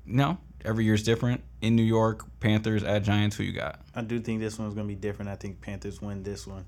no, 0.05 0.39
every 0.65 0.85
year's 0.85 1.03
different. 1.03 1.43
In 1.61 1.75
New 1.77 1.83
York, 1.83 2.25
Panthers 2.41 2.85
at 2.85 3.03
Giants. 3.03 3.37
Who 3.37 3.45
you 3.45 3.53
got? 3.53 3.81
I 3.95 4.03
do 4.03 4.21
think 4.21 4.41
this 4.41 4.59
one's 4.59 4.75
gonna 4.75 4.89
be 4.89 4.95
different. 4.95 5.31
I 5.31 5.37
think 5.37 5.61
Panthers 5.61 6.01
win 6.03 6.23
this 6.23 6.47
one. 6.47 6.65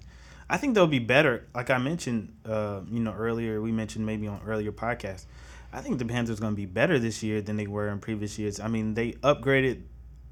I 0.51 0.57
think 0.57 0.75
they'll 0.75 0.87
be 0.87 0.99
better. 0.99 1.47
Like 1.55 1.71
I 1.71 1.79
mentioned, 1.79 2.35
uh, 2.47 2.81
you 2.91 3.01
know, 3.01 3.13
earlier 3.13 3.61
we 3.61 3.71
mentioned 3.71 4.07
maybe 4.07 4.27
on 4.27 4.41
earlier 4.47 4.73
podcasts. 4.73 5.27
I 5.73 5.83
think 5.83 5.99
the 5.99 6.07
Panthers 6.07 6.41
gonna 6.41 6.57
be 6.57 6.67
better 6.67 6.99
this 6.99 7.23
year 7.23 7.43
than 7.43 7.57
they 7.57 7.67
were 7.67 7.89
in 7.89 7.99
previous 7.99 8.39
years. 8.39 8.59
I 8.59 8.69
mean, 8.69 8.95
they 8.95 9.13
upgraded, 9.13 9.83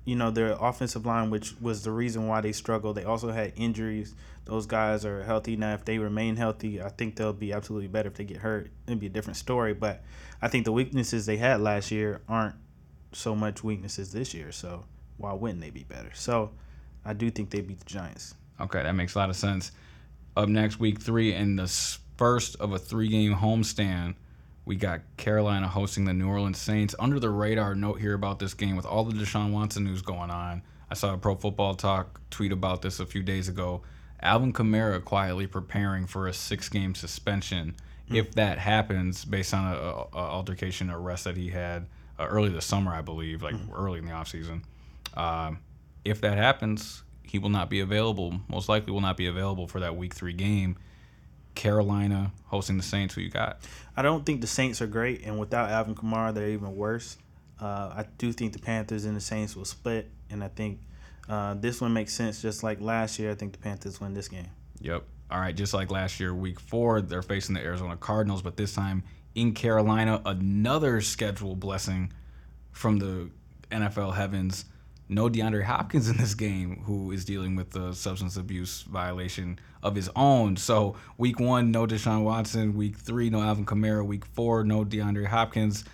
you 0.06 0.14
know, 0.14 0.30
their 0.30 0.52
offensive 0.52 1.04
line, 1.04 1.30
which 1.30 1.60
was 1.60 1.82
the 1.82 1.90
reason 1.90 2.28
why 2.28 2.40
they 2.40 2.52
struggled. 2.52 2.96
They 2.96 3.04
also 3.04 3.32
had 3.32 3.52
injuries. 3.56 4.14
Those 4.44 4.64
guys 4.64 5.04
are 5.04 5.24
healthy 5.24 5.56
now. 5.56 5.74
If 5.74 5.84
they 5.84 5.98
remain 5.98 6.36
healthy, 6.36 6.80
I 6.80 6.90
think 6.90 7.16
they'll 7.16 7.32
be 7.32 7.52
absolutely 7.52 7.88
better. 7.88 8.08
If 8.08 8.14
they 8.14 8.24
get 8.24 8.38
hurt, 8.38 8.70
it'd 8.86 9.00
be 9.00 9.06
a 9.06 9.10
different 9.10 9.36
story. 9.36 9.74
But 9.74 10.04
I 10.40 10.46
think 10.46 10.64
the 10.64 10.72
weaknesses 10.72 11.26
they 11.26 11.36
had 11.36 11.60
last 11.60 11.90
year 11.90 12.22
aren't 12.28 12.54
so 13.12 13.34
much 13.34 13.64
weaknesses 13.64 14.12
this 14.12 14.32
year. 14.32 14.52
So 14.52 14.84
why 15.16 15.32
wouldn't 15.32 15.60
they 15.60 15.70
be 15.70 15.82
better? 15.82 16.12
So 16.14 16.52
I 17.04 17.12
do 17.12 17.28
think 17.28 17.50
they 17.50 17.60
beat 17.60 17.80
the 17.80 17.86
Giants. 17.86 18.36
Okay, 18.60 18.84
that 18.84 18.92
makes 18.92 19.16
a 19.16 19.18
lot 19.18 19.28
of 19.28 19.36
sense. 19.36 19.72
Up 20.36 20.48
next, 20.48 20.78
week 20.78 21.00
three, 21.00 21.32
and 21.32 21.58
the 21.58 21.66
first 22.16 22.54
of 22.56 22.72
a 22.72 22.78
three 22.78 23.08
game 23.08 23.34
homestand, 23.34 24.14
we 24.66 24.74
got 24.76 25.00
Carolina 25.16 25.68
hosting 25.68 26.04
the 26.04 26.12
New 26.12 26.28
Orleans 26.28 26.58
Saints. 26.58 26.94
Under 26.98 27.18
the 27.18 27.30
radar 27.30 27.74
note 27.74 28.00
here 28.00 28.14
about 28.14 28.40
this 28.40 28.52
game 28.52 28.76
with 28.76 28.84
all 28.84 29.04
the 29.04 29.14
Deshaun 29.14 29.52
Watson 29.52 29.84
news 29.84 30.02
going 30.02 30.30
on. 30.30 30.60
I 30.90 30.94
saw 30.94 31.14
a 31.14 31.18
Pro 31.18 31.36
Football 31.36 31.76
Talk 31.76 32.20
tweet 32.30 32.52
about 32.52 32.82
this 32.82 33.00
a 33.00 33.06
few 33.06 33.22
days 33.22 33.48
ago. 33.48 33.82
Alvin 34.20 34.52
Kamara 34.52 35.02
quietly 35.02 35.46
preparing 35.46 36.06
for 36.06 36.26
a 36.26 36.32
six 36.32 36.68
game 36.68 36.94
suspension 36.94 37.76
if 38.08 38.32
that 38.32 38.58
happens 38.58 39.24
based 39.24 39.52
on 39.52 39.72
a, 39.72 39.76
a, 39.76 39.92
a 40.12 40.30
altercation 40.30 40.90
arrest 40.90 41.24
that 41.24 41.36
he 41.36 41.48
had 41.50 41.86
uh, 42.18 42.26
early 42.26 42.48
this 42.48 42.64
summer, 42.64 42.92
I 42.92 43.02
believe, 43.02 43.42
like 43.42 43.54
early 43.74 43.98
in 43.98 44.06
the 44.06 44.12
offseason. 44.12 44.62
Um, 45.14 45.60
if 46.04 46.20
that 46.20 46.38
happens, 46.38 47.02
he 47.22 47.38
will 47.38 47.50
not 47.50 47.68
be 47.68 47.80
available. 47.80 48.40
Most 48.48 48.68
likely, 48.68 48.92
will 48.92 49.00
not 49.00 49.16
be 49.16 49.26
available 49.26 49.66
for 49.66 49.80
that 49.80 49.96
Week 49.96 50.14
Three 50.14 50.32
game. 50.32 50.76
Carolina 51.56 52.32
hosting 52.44 52.76
the 52.76 52.82
Saints. 52.82 53.14
Who 53.14 53.22
you 53.22 53.30
got? 53.30 53.58
I 53.96 54.02
don't 54.02 54.24
think 54.24 54.40
the 54.40 54.46
Saints 54.46 54.80
are 54.80 54.86
great, 54.86 55.24
and 55.24 55.38
without 55.38 55.70
Alvin 55.70 55.94
Kamara, 55.94 56.32
they're 56.32 56.50
even 56.50 56.76
worse. 56.76 57.16
Uh, 57.60 57.92
I 57.96 58.04
do 58.18 58.32
think 58.32 58.52
the 58.52 58.58
Panthers 58.58 59.04
and 59.04 59.16
the 59.16 59.20
Saints 59.20 59.56
will 59.56 59.64
split, 59.64 60.10
and 60.30 60.44
I 60.44 60.48
think 60.48 60.80
uh, 61.28 61.54
this 61.54 61.80
one 61.80 61.92
makes 61.92 62.12
sense. 62.12 62.40
Just 62.40 62.62
like 62.62 62.80
last 62.80 63.18
year, 63.18 63.30
I 63.30 63.34
think 63.34 63.52
the 63.52 63.58
Panthers 63.58 64.00
win 64.00 64.14
this 64.14 64.28
game. 64.28 64.48
Yep. 64.80 65.02
All 65.30 65.40
right. 65.40 65.56
Just 65.56 65.74
like 65.74 65.90
last 65.90 66.20
year, 66.20 66.34
Week 66.34 66.60
Four, 66.60 67.00
they're 67.00 67.22
facing 67.22 67.54
the 67.54 67.62
Arizona 67.62 67.96
Cardinals, 67.96 68.42
but 68.42 68.56
this 68.56 68.74
time 68.74 69.02
in 69.34 69.52
Carolina, 69.52 70.22
another 70.24 71.00
schedule 71.00 71.56
blessing 71.56 72.12
from 72.72 72.98
the 72.98 73.30
NFL 73.70 74.14
heavens. 74.14 74.66
No 75.08 75.28
DeAndre 75.28 75.62
Hopkins 75.62 76.08
in 76.08 76.16
this 76.16 76.34
game, 76.34 76.82
who 76.84 77.12
is 77.12 77.24
dealing 77.24 77.54
with 77.54 77.70
the 77.70 77.92
substance 77.92 78.36
abuse 78.36 78.82
violation 78.82 79.58
of 79.82 79.94
his 79.94 80.10
own. 80.16 80.56
So, 80.56 80.96
week 81.16 81.38
one, 81.38 81.70
no 81.70 81.86
Deshaun 81.86 82.24
Watson. 82.24 82.74
Week 82.76 82.96
three, 82.96 83.30
no 83.30 83.40
Alvin 83.40 83.64
Kamara. 83.66 84.04
Week 84.04 84.24
four, 84.24 84.64
no 84.64 84.84
DeAndre 84.84 85.26
Hopkins. 85.26 85.84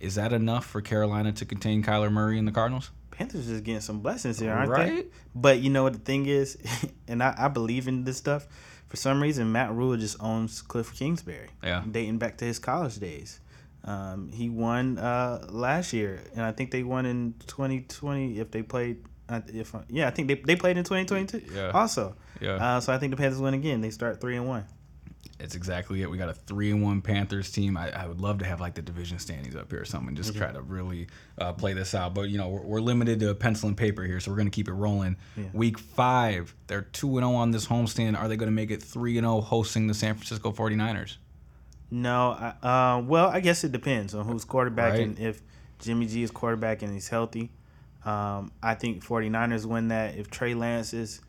Is 0.00 0.16
that 0.16 0.32
enough 0.32 0.64
for 0.66 0.80
Carolina 0.80 1.32
to 1.32 1.44
contain 1.44 1.82
Kyler 1.82 2.10
Murray 2.10 2.38
and 2.38 2.46
the 2.48 2.52
Cardinals? 2.52 2.90
Panthers 3.10 3.48
is 3.48 3.60
getting 3.60 3.80
some 3.80 4.00
blessings 4.00 4.38
here, 4.38 4.52
aren't 4.52 4.70
Right? 4.70 4.94
they? 4.94 5.06
But 5.34 5.60
you 5.60 5.70
know 5.70 5.82
what 5.84 5.92
the 5.92 5.98
thing 6.00 6.26
is, 6.26 6.56
and 7.08 7.22
I, 7.22 7.34
I 7.36 7.48
believe 7.48 7.88
in 7.88 8.04
this 8.04 8.16
stuff. 8.16 8.46
For 8.88 8.96
some 8.96 9.20
reason, 9.22 9.52
Matt 9.52 9.72
Rhule 9.72 9.96
just 9.96 10.16
owns 10.20 10.62
Cliff 10.62 10.94
Kingsbury. 10.94 11.48
Yeah. 11.62 11.82
dating 11.90 12.18
back 12.18 12.38
to 12.38 12.44
his 12.44 12.58
college 12.58 12.98
days. 12.98 13.40
Um, 13.84 14.30
he 14.32 14.48
won 14.50 14.98
uh, 14.98 15.46
last 15.48 15.92
year, 15.92 16.22
and 16.34 16.42
I 16.44 16.52
think 16.52 16.70
they 16.70 16.82
won 16.82 17.06
in 17.06 17.34
2020 17.46 18.38
if 18.38 18.50
they 18.50 18.62
played. 18.62 19.04
uh, 19.28 19.40
If 19.48 19.74
yeah, 19.88 20.08
I 20.08 20.10
think 20.10 20.28
they, 20.28 20.34
they 20.34 20.56
played 20.56 20.76
in 20.76 20.84
2022. 20.84 21.54
Yeah. 21.54 21.70
Also, 21.70 22.14
Yeah. 22.40 22.54
uh, 22.54 22.80
so 22.80 22.92
I 22.92 22.98
think 22.98 23.10
the 23.12 23.16
Panthers 23.16 23.40
win 23.40 23.54
again. 23.54 23.80
They 23.80 23.90
start 23.90 24.20
three 24.20 24.36
and 24.36 24.46
one. 24.46 24.64
It's 25.40 25.54
exactly 25.54 26.02
it. 26.02 26.10
We 26.10 26.18
got 26.18 26.28
a 26.28 26.34
three 26.34 26.72
and 26.72 26.82
one 26.82 27.00
Panthers 27.00 27.52
team. 27.52 27.76
I, 27.76 27.90
I 27.92 28.06
would 28.08 28.20
love 28.20 28.38
to 28.38 28.44
have 28.44 28.60
like 28.60 28.74
the 28.74 28.82
division 28.82 29.20
standings 29.20 29.54
up 29.54 29.70
here 29.70 29.80
or 29.80 29.84
something, 29.84 30.16
just 30.16 30.30
Mm-hmm. 30.30 30.38
try 30.40 30.52
to 30.52 30.60
really 30.60 31.06
uh, 31.38 31.52
play 31.52 31.74
this 31.74 31.94
out. 31.94 32.12
But 32.12 32.22
you 32.28 32.38
know, 32.38 32.48
we're, 32.48 32.62
we're 32.62 32.80
limited 32.80 33.20
to 33.20 33.30
a 33.30 33.34
pencil 33.36 33.68
and 33.68 33.76
paper 33.76 34.02
here, 34.02 34.18
so 34.18 34.32
we're 34.32 34.36
gonna 34.36 34.50
keep 34.50 34.66
it 34.68 34.72
rolling. 34.72 35.16
Yeah. 35.36 35.44
Week 35.52 35.78
five, 35.78 36.54
they're 36.66 36.82
two 36.82 37.18
and 37.18 37.24
zero 37.24 37.36
on 37.36 37.52
this 37.52 37.66
homestand. 37.68 38.18
Are 38.18 38.26
they 38.26 38.36
gonna 38.36 38.50
make 38.50 38.72
it 38.72 38.82
three 38.82 39.16
and 39.16 39.24
zero 39.24 39.40
hosting 39.40 39.86
the 39.86 39.94
San 39.94 40.14
Francisco 40.16 40.50
49ers? 40.50 41.16
No, 41.90 42.30
I, 42.62 42.96
uh, 42.96 43.02
well, 43.02 43.28
I 43.28 43.40
guess 43.40 43.64
it 43.64 43.72
depends 43.72 44.14
on 44.14 44.26
who's 44.26 44.44
quarterback 44.44 44.92
Right. 44.92 45.02
and 45.02 45.18
if 45.18 45.40
Jimmy 45.78 46.06
G 46.06 46.22
is 46.22 46.30
quarterback 46.30 46.82
and 46.82 46.92
he's 46.92 47.08
healthy. 47.08 47.50
Um, 48.04 48.52
I 48.62 48.74
think 48.74 49.04
49ers 49.04 49.64
win 49.64 49.88
that. 49.88 50.16
If 50.16 50.30
Trey 50.30 50.54
Lance 50.54 50.92
is 50.92 51.20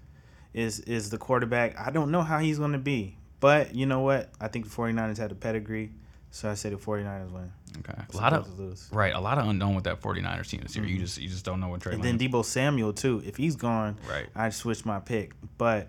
is 0.54 0.80
is 0.82 1.10
the 1.10 1.18
quarterback, 1.18 1.80
I 1.80 1.92
don't 1.92 2.12
know 2.12 2.22
how 2.22 2.40
he's 2.40 2.58
going 2.60 2.72
to 2.74 2.78
be. 2.80 3.18
But 3.40 3.74
you 3.76 3.86
know 3.86 4.02
what? 4.02 4.30
I 4.42 4.48
think 4.50 4.66
the 4.66 4.72
49ers 4.76 5.18
have 5.18 5.30
the 5.30 5.36
pedigree, 5.36 5.92
so 6.32 6.50
I 6.50 6.56
say 6.56 6.70
the 6.70 6.76
49ers 6.76 7.32
win. 7.32 7.52
Okay, 7.80 7.94
a 8.14 8.18
lot 8.18 8.34
of 8.34 8.60
lose. 8.60 8.90
right, 8.92 9.14
a 9.14 9.20
lot 9.20 9.38
of 9.38 9.48
unknown 9.48 9.76
with 9.76 9.84
that 9.86 10.02
49ers 10.02 10.48
team 10.50 10.62
this 10.62 10.76
year. 10.76 10.86
You 10.86 10.98
just 11.00 11.20
you 11.20 11.30
just 11.30 11.46
don't 11.46 11.60
know 11.60 11.70
what 11.70 11.82
Trey. 11.82 11.94
Mm-hmm. 11.94 12.04
And 12.06 12.20
then 12.20 12.30
Deebo 12.32 12.44
Samuel 12.44 12.94
too. 12.94 13.22
If 13.26 13.38
he's 13.38 13.56
gone, 13.56 13.98
Right. 14.10 14.28
I'd 14.36 14.54
switch 14.54 14.86
my 14.86 15.00
pick. 15.00 15.34
But 15.58 15.88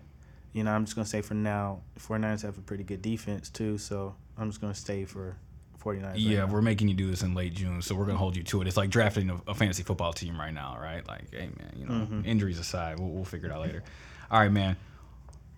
you 0.52 0.62
know, 0.64 0.72
I'm 0.72 0.84
just 0.84 0.94
gonna 0.96 1.06
say 1.06 1.22
for 1.22 1.34
now, 1.34 1.80
49ers 1.98 2.42
have 2.42 2.56
a 2.58 2.60
pretty 2.62 2.84
good 2.84 3.02
defense 3.02 3.48
too. 3.48 3.78
So 3.78 4.14
I'm 4.38 4.48
just 4.50 4.60
gonna 4.60 4.74
stay 4.74 5.04
for 5.04 5.36
49ers. 5.84 6.02
right 6.04 6.16
Yeah, 6.18 6.44
we're 6.44 6.62
making 6.62 6.88
you 6.88 6.94
do 6.94 7.10
this 7.10 7.22
in 7.22 7.34
late 7.34 7.54
June, 7.54 7.80
so 7.82 7.94
we're 7.94 8.06
gonna 8.06 8.18
hold 8.18 8.36
you 8.36 8.42
to 8.44 8.60
it. 8.62 8.68
It's 8.68 8.76
like 8.76 8.90
drafting 8.90 9.30
a, 9.30 9.40
a 9.48 9.54
fantasy 9.54 9.82
football 9.82 10.12
team 10.12 10.38
right 10.38 10.52
now, 10.54 10.76
right? 10.80 11.06
Like, 11.06 11.30
hey 11.32 11.48
man, 11.58 11.72
you 11.76 11.86
know, 11.86 11.92
Mm-hmm. 11.92 12.22
injuries 12.24 12.58
aside, 12.58 12.98
we'll, 12.98 13.08
we'll 13.10 13.24
figure 13.24 13.48
it 13.48 13.52
out 13.52 13.60
later. 13.62 13.82
All 14.30 14.40
right, 14.40 14.52
man. 14.52 14.76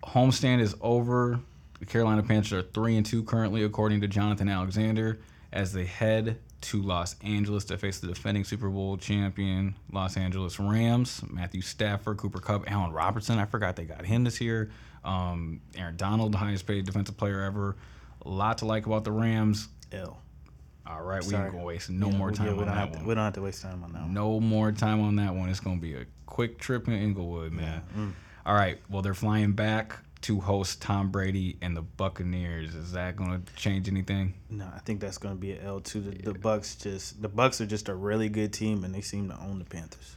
Homestand 0.03 0.59
is 0.61 0.75
over. 0.81 1.39
The 1.79 1.85
Carolina 1.85 2.23
Panthers 2.23 2.53
are 2.53 2.61
three 2.61 2.97
and 2.97 3.05
two 3.05 3.23
currently, 3.23 3.63
according 3.63 4.01
to 4.01 4.07
Jonathan 4.07 4.47
Alexander, 4.49 5.19
as 5.51 5.73
they 5.73 5.85
head 5.85 6.37
to 6.61 6.81
Los 6.81 7.15
Angeles 7.21 7.65
to 7.65 7.77
face 7.77 7.99
the 7.99 8.07
defending 8.07 8.45
Super 8.45 8.69
Bowl 8.69 8.95
champion 8.97 9.75
Los 9.91 10.15
Angeles 10.15 10.59
Rams. 10.59 11.21
Matthew 11.29 11.61
Stafford, 11.61 12.17
Cooper 12.17 12.39
Kupp, 12.39 12.69
Allen 12.71 12.91
Robinson. 12.93 13.37
I 13.37 13.45
forgot 13.45 13.75
they 13.75 13.83
got 13.85 14.05
him 14.05 14.23
this 14.23 14.39
year. 14.39 14.71
Um, 15.03 15.59
Aaron 15.77 15.97
Donald, 15.97 16.31
the 16.31 16.37
highest 16.37 16.65
paid 16.65 16.85
defensive 16.85 17.17
player 17.17 17.41
ever. 17.41 17.75
A 18.25 18.29
lot 18.29 18.59
to 18.59 18.65
like 18.65 18.85
about 18.85 19.03
the 19.03 19.11
Rams. 19.11 19.67
L. 19.91 20.19
All 20.85 21.01
right, 21.01 21.23
we 21.23 21.33
ain't 21.35 21.51
gonna 21.51 21.63
waste 21.63 21.89
no 21.89 22.09
Yeah, 22.09 22.17
more 22.17 22.31
time 22.31 22.47
yeah, 22.47 22.53
we 22.53 22.59
on 22.59 22.65
don't 22.65 22.75
that 22.75 22.79
have 22.81 22.91
to- 22.91 22.97
one. 22.99 23.07
we 23.07 23.15
don't 23.15 23.23
have 23.23 23.33
to 23.33 23.41
waste 23.41 23.61
time 23.61 23.83
on 23.83 23.93
that 23.93 24.01
one. 24.03 24.13
No 24.13 24.39
more 24.39 24.71
time 24.71 25.01
on 25.01 25.15
that 25.17 25.33
one. 25.35 25.49
It's 25.49 25.59
gonna 25.59 25.79
be 25.79 25.93
a 25.95 26.05
quick 26.25 26.57
trip 26.59 26.87
in 26.87 26.93
Inglewood, 26.93 27.51
man. 27.53 27.81
Mm. 27.95 28.11
All 28.45 28.55
right. 28.55 28.79
Well, 28.89 29.01
they're 29.01 29.13
flying 29.13 29.53
back 29.53 29.97
to 30.21 30.39
host 30.41 30.81
Tom 30.81 31.09
Brady 31.11 31.57
and 31.61 31.75
the 31.77 31.81
Buccaneers. 31.81 32.75
Is 32.75 32.91
that 32.93 33.15
gonna 33.15 33.41
change 33.55 33.87
anything? 33.87 34.33
No, 34.49 34.65
I 34.75 34.79
think 34.79 34.99
that's 34.99 35.17
going 35.17 35.35
to 35.35 35.39
be 35.39 35.51
an 35.53 35.65
L 35.65 35.79
too. 35.79 36.01
The, 36.01 36.31
the 36.31 36.39
Bucs 36.39 36.81
just 36.81 37.21
the 37.21 37.29
Bucs 37.29 37.61
are 37.61 37.65
just 37.65 37.87
a 37.87 37.95
really 37.95 38.27
good 38.29 38.51
team, 38.51 38.83
and 38.83 38.93
they 38.93 39.01
seem 39.01 39.29
to 39.29 39.39
own 39.39 39.59
the 39.59 39.65
Panthers. 39.65 40.15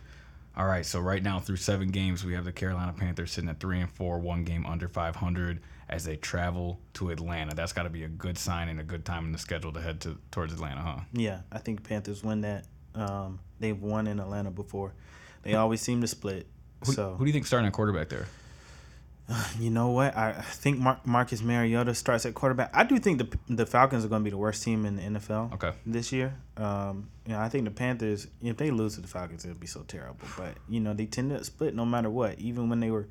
All 0.57 0.67
right. 0.67 0.87
So 0.87 1.01
right 1.01 1.23
now, 1.23 1.39
through 1.39 1.57
seven 1.57 1.89
games, 1.89 2.25
we 2.25 2.35
have 2.35 2.45
the 2.45 2.53
Carolina 2.53 2.93
Panthers 2.97 3.31
sitting 3.31 3.51
at 3.51 3.61
three 3.61 3.79
and 3.81 3.91
four, 3.91 4.19
one 4.19 4.43
game 4.45 4.65
under 4.67 4.89
500 4.89 5.61
as 5.89 6.05
they 6.05 6.17
travel 6.17 6.81
to 6.95 7.11
Atlanta. 7.11 7.55
That's 7.55 7.73
got 7.73 7.85
to 7.85 7.91
be 7.91 8.03
a 8.05 8.09
good 8.09 8.37
sign 8.39 8.69
and 8.69 8.81
a 8.81 8.85
good 8.85 9.05
time 9.05 9.25
in 9.27 9.33
the 9.33 9.39
schedule 9.39 9.73
to 9.73 9.81
head 9.81 10.01
to 10.03 10.19
towards 10.31 10.53
Atlanta, 10.53 10.81
huh? 10.83 11.01
Yeah, 11.13 11.41
I 11.53 11.59
think 11.59 11.83
Panthers 11.89 12.23
win 12.25 12.41
that. 12.43 12.65
Um, 12.95 13.41
they've 13.61 13.81
won 13.81 14.07
in 14.07 14.19
Atlanta 14.21 14.51
before. 14.51 14.93
They 15.43 15.55
always 15.55 15.81
seem 15.81 16.01
to 16.01 16.09
split. 16.09 16.47
Who, 16.85 16.93
so 16.93 17.15
who 17.15 17.25
do 17.25 17.29
you 17.29 17.33
think 17.33 17.47
starting 17.47 17.67
at 17.69 17.73
quarterback 17.73 18.09
there? 18.09 18.27
you 19.61 19.71
know 19.71 19.91
what? 19.91 20.17
I 20.17 20.31
I 20.31 20.41
think 20.43 20.79
Mar- 20.79 21.01
Marcus 21.05 21.43
Mariota 21.43 21.95
starts 21.95 22.27
at 22.27 22.35
quarterback. 22.35 22.71
I 22.75 22.85
do 22.85 22.99
think 22.99 23.19
the 23.19 23.39
the 23.55 23.67
Falcons 23.67 24.05
are 24.05 24.09
going 24.09 24.23
to 24.23 24.25
be 24.25 24.31
the 24.31 24.37
worst 24.39 24.63
team 24.63 24.85
in 24.87 24.97
the 24.97 25.03
NFL 25.03 25.55
Okay. 25.55 25.73
this 25.85 26.13
year. 26.13 26.35
Um, 26.57 27.09
you 27.27 27.33
know, 27.33 27.41
I 27.41 27.49
think 27.49 27.65
the 27.65 27.71
Panthers, 27.71 28.27
if 28.43 28.57
they 28.57 28.71
lose 28.71 28.95
to 28.97 29.01
the 29.01 29.09
Falcons, 29.09 29.45
it'll 29.45 29.57
be 29.59 29.67
so 29.67 29.83
terrible. 29.83 30.27
But 30.37 30.55
you 30.69 30.81
know, 30.81 30.95
they 30.95 31.07
tend 31.07 31.31
to 31.31 31.43
split 31.45 31.75
no 31.75 31.85
matter 31.85 32.11
what. 32.11 32.39
Even 32.39 32.69
when 32.69 32.81
they 32.81 32.91
were, 32.91 33.09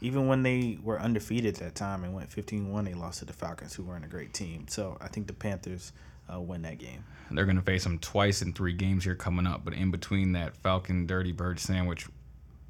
even 0.00 0.26
when 0.26 0.42
they 0.42 0.78
were 0.82 1.00
undefeated 1.00 1.54
at 1.54 1.60
that 1.60 1.74
time 1.74 2.04
and 2.04 2.14
went 2.14 2.30
15-1, 2.30 2.84
they 2.84 2.94
lost 2.94 3.20
to 3.20 3.24
the 3.24 3.32
Falcons, 3.32 3.74
who 3.74 3.82
weren't 3.82 4.04
a 4.04 4.08
great 4.08 4.34
team. 4.34 4.66
So 4.68 4.96
I 5.00 5.08
think 5.08 5.26
the 5.26 5.32
Panthers 5.32 5.92
uh, 6.32 6.40
win 6.40 6.62
that 6.62 6.78
game. 6.78 7.04
They're 7.30 7.44
going 7.44 7.56
to 7.56 7.62
face 7.62 7.84
them 7.84 7.98
twice 7.98 8.42
in 8.42 8.52
three 8.52 8.72
games 8.72 9.04
here 9.04 9.14
coming 9.14 9.46
up. 9.46 9.64
But 9.64 9.74
in 9.74 9.90
between 9.90 10.32
that 10.32 10.56
Falcon 10.56 11.06
Dirty 11.06 11.32
Bird 11.32 11.58
sandwich, 11.58 12.06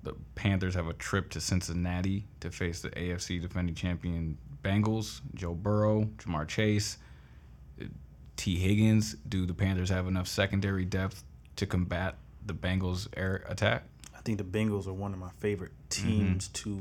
the 0.02 0.14
Panthers 0.34 0.74
have 0.74 0.86
a 0.86 0.92
trip 0.94 1.30
to 1.30 1.40
Cincinnati 1.40 2.26
to 2.40 2.50
face 2.50 2.80
the 2.80 2.90
AFC 2.90 3.40
defending 3.40 3.74
champion 3.74 4.38
Bengals, 4.62 5.20
Joe 5.34 5.54
Burrow, 5.54 6.04
Ja'Marr 6.18 6.48
Chase, 6.48 6.98
Tee 8.36 8.56
Higgins. 8.56 9.14
Do 9.28 9.46
the 9.46 9.54
Panthers 9.54 9.90
have 9.90 10.06
enough 10.06 10.28
secondary 10.28 10.84
depth 10.84 11.24
to 11.56 11.66
combat 11.66 12.16
the 12.44 12.54
Bengals' 12.54 13.08
air 13.16 13.44
attack? 13.48 13.84
I 14.16 14.20
think 14.22 14.38
the 14.38 14.44
Bengals 14.44 14.86
are 14.86 14.92
one 14.92 15.12
of 15.12 15.18
my 15.18 15.30
favorite 15.40 15.72
teams 15.88 16.48
to 16.48 16.80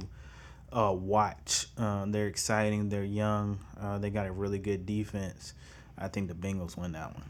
uh, 0.72 0.94
watch. 0.98 1.68
Uh, 1.78 2.06
they're 2.08 2.28
exciting. 2.28 2.90
They're 2.90 3.04
young. 3.04 3.60
Uh, 3.80 3.98
they 3.98 4.10
got 4.10 4.26
a 4.28 4.32
really 4.32 4.60
good 4.60 4.86
defense. 4.86 5.54
I 5.98 6.08
think 6.10 6.28
the 6.28 6.34
Bengals 6.34 6.78
win 6.78 6.92
that 6.94 7.14
one. 7.14 7.24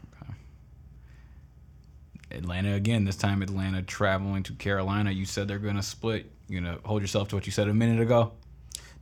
Atlanta 2.30 2.74
again. 2.74 3.04
This 3.04 3.16
time, 3.16 3.40
Atlanta 3.42 3.82
traveling 3.82 4.42
to 4.44 4.52
Carolina. 4.54 5.10
You 5.12 5.24
said 5.24 5.46
they're 5.48 5.58
going 5.60 5.76
to 5.76 5.82
split. 5.82 6.30
You 6.48 6.60
gonna 6.60 6.78
hold 6.84 7.02
yourself 7.02 7.28
to 7.28 7.34
what 7.36 7.46
you 7.46 7.52
said 7.52 7.68
a 7.68 7.74
minute 7.74 8.00
ago. 8.00 8.32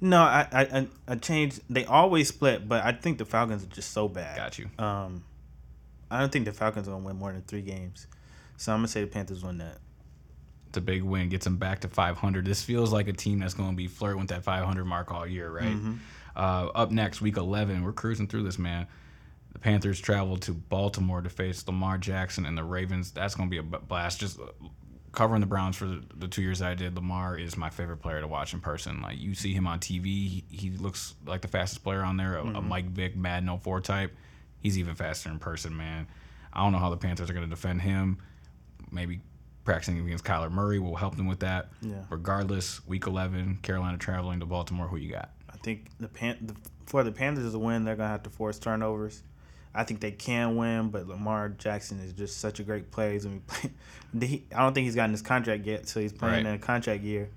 No, 0.01 0.19
I, 0.21 0.47
I 0.53 0.61
I- 0.63 0.89
I 1.09 1.15
changed. 1.17 1.61
They 1.69 1.85
always 1.85 2.29
split, 2.29 2.67
but 2.69 2.85
I 2.85 2.93
think 2.93 3.19
the 3.19 3.25
Falcons 3.27 3.63
are 3.65 3.69
just 3.69 3.93
so 3.93 4.09
bad. 4.09 4.37
Got 4.37 4.59
you. 4.59 4.69
Um, 4.79 5.25
I 6.11 6.21
don't 6.21 6.33
think 6.33 6.45
the 6.47 6.53
Falcons 6.53 6.89
are 6.89 6.93
gonna 6.93 7.05
win 7.05 7.17
more 7.17 7.33
than 7.33 7.43
three 7.43 7.61
games, 7.63 8.07
so 8.57 8.73
I'm 8.73 8.79
gonna 8.79 8.89
say 8.89 9.03
the 9.03 9.07
Panthers 9.09 9.43
win 9.43 9.59
that. 9.59 9.79
A 10.77 10.81
big 10.81 11.03
win, 11.03 11.29
gets 11.29 11.45
them 11.45 11.57
back 11.57 11.81
to 11.81 11.89
500. 11.89 12.45
This 12.45 12.63
feels 12.63 12.93
like 12.93 13.09
a 13.09 13.13
team 13.13 13.39
that's 13.39 13.55
going 13.55 13.71
to 13.71 13.77
be 13.77 13.87
flirting 13.87 14.21
with 14.21 14.29
that 14.29 14.45
500 14.45 14.85
mark 14.85 15.13
all 15.13 15.27
year, 15.27 15.51
right? 15.51 15.65
Mm-hmm. 15.65 15.95
Uh, 16.37 16.67
up 16.75 16.91
next, 16.91 17.21
week 17.21 17.37
11, 17.37 17.83
we're 17.85 17.93
cruising 17.93 18.27
through 18.27 18.43
this, 18.43 18.59
man. 18.59 18.87
The 19.53 19.59
Panthers 19.61 20.01
travel 20.01 20.37
to 20.39 20.53
Baltimore 20.53 21.23
to 21.23 21.31
face 21.31 21.67
Lamar 21.67 21.97
Jackson 21.97 22.45
and 22.45 22.59
the 22.59 22.65
Ravens. 22.65 23.13
That's 23.13 23.35
going 23.35 23.49
to 23.49 23.51
be 23.51 23.59
a 23.59 23.63
blast. 23.63 24.21
Just 24.21 24.41
uh, 24.41 24.47
covering 25.13 25.41
the 25.41 25.47
Browns 25.47 25.77
for 25.77 25.87
the, 25.87 26.03
the 26.17 26.29
two 26.29 26.43
years 26.43 26.61
I 26.61 26.75
did, 26.75 26.97
Lamar 26.97 27.39
is 27.39 27.57
my 27.57 27.71
favorite 27.71 27.99
player 27.99 28.21
to 28.21 28.27
watch 28.27 28.53
in 28.53 28.61
person. 28.61 29.01
Like 29.01 29.19
you 29.19 29.35
see 29.35 29.55
him 29.55 29.67
on 29.67 29.79
TV, 29.79 30.05
he, 30.05 30.45
he 30.51 30.71
looks 30.71 31.15
like 31.25 31.41
the 31.41 31.49
fastest 31.49 31.85
player 31.85 32.03
on 32.03 32.17
there, 32.17 32.37
a, 32.37 32.43
a 32.43 32.61
Mike 32.61 32.87
Vick, 32.87 33.17
Madden 33.17 33.57
04 33.59 33.81
type. 33.81 34.13
He's 34.61 34.79
even 34.79 34.95
faster 34.95 35.31
in 35.31 35.39
person, 35.39 35.77
man. 35.77 36.09
I 36.53 36.63
don't 36.63 36.73
know 36.73 36.79
how 36.79 36.91
the 36.91 36.97
Panthers 36.97 37.31
are 37.31 37.33
going 37.33 37.47
to 37.49 37.51
defend 37.51 37.83
him. 37.83 38.19
Maybe 38.91 39.21
practicing 39.65 39.99
against 40.05 40.25
Kyler 40.25 40.51
Murray 40.51 40.79
will 40.79 40.97
help 40.97 41.17
them 41.17 41.27
with 41.27 41.41
that. 41.41 41.71
Yeah. 41.83 42.05
Regardless, 42.11 42.87
week 42.87 43.07
11, 43.07 43.59
Carolina 43.63 43.99
traveling 43.99 44.41
to 44.41 44.47
Baltimore. 44.47 44.87
Who 44.89 44.97
you 44.97 45.11
got? 45.11 45.31
I 45.53 45.57
think 45.59 45.87
the 45.99 46.09
Pan 46.09 46.37
the, 46.43 46.55
for 46.87 47.03
the 47.03 47.13
Panthers 47.13 47.53
to 47.53 47.59
win, 47.59 47.85
they're 47.85 47.97
gonna 47.97 48.09
have 48.11 48.23
to 48.25 48.31
force 48.31 48.59
turnovers. 48.59 49.23
I 49.77 49.83
think 49.83 50.01
they 50.01 50.13
can 50.13 50.55
win, 50.57 50.91
but 50.91 51.09
Lamar 51.09 51.49
Jackson 51.49 51.99
is 51.99 52.13
just 52.13 52.39
such 52.39 52.61
a 52.61 52.63
great 52.63 52.91
player. 52.93 53.13
He's 53.13 53.25
gonna 53.25 53.37
be 53.37 53.43
playing. 53.49 53.75
he- 54.21 54.45
I 54.55 54.61
don't 54.63 54.73
think 54.75 54.85
he's 54.85 54.95
gotten 54.95 55.13
his 55.13 55.23
contract 55.23 55.65
yet, 55.67 55.89
so 55.89 55.99
he's 56.01 56.13
playing 56.13 56.45
Right. 56.45 56.47
in 56.47 56.55
a 56.55 56.59
contract 56.59 57.03
year. 57.03 57.31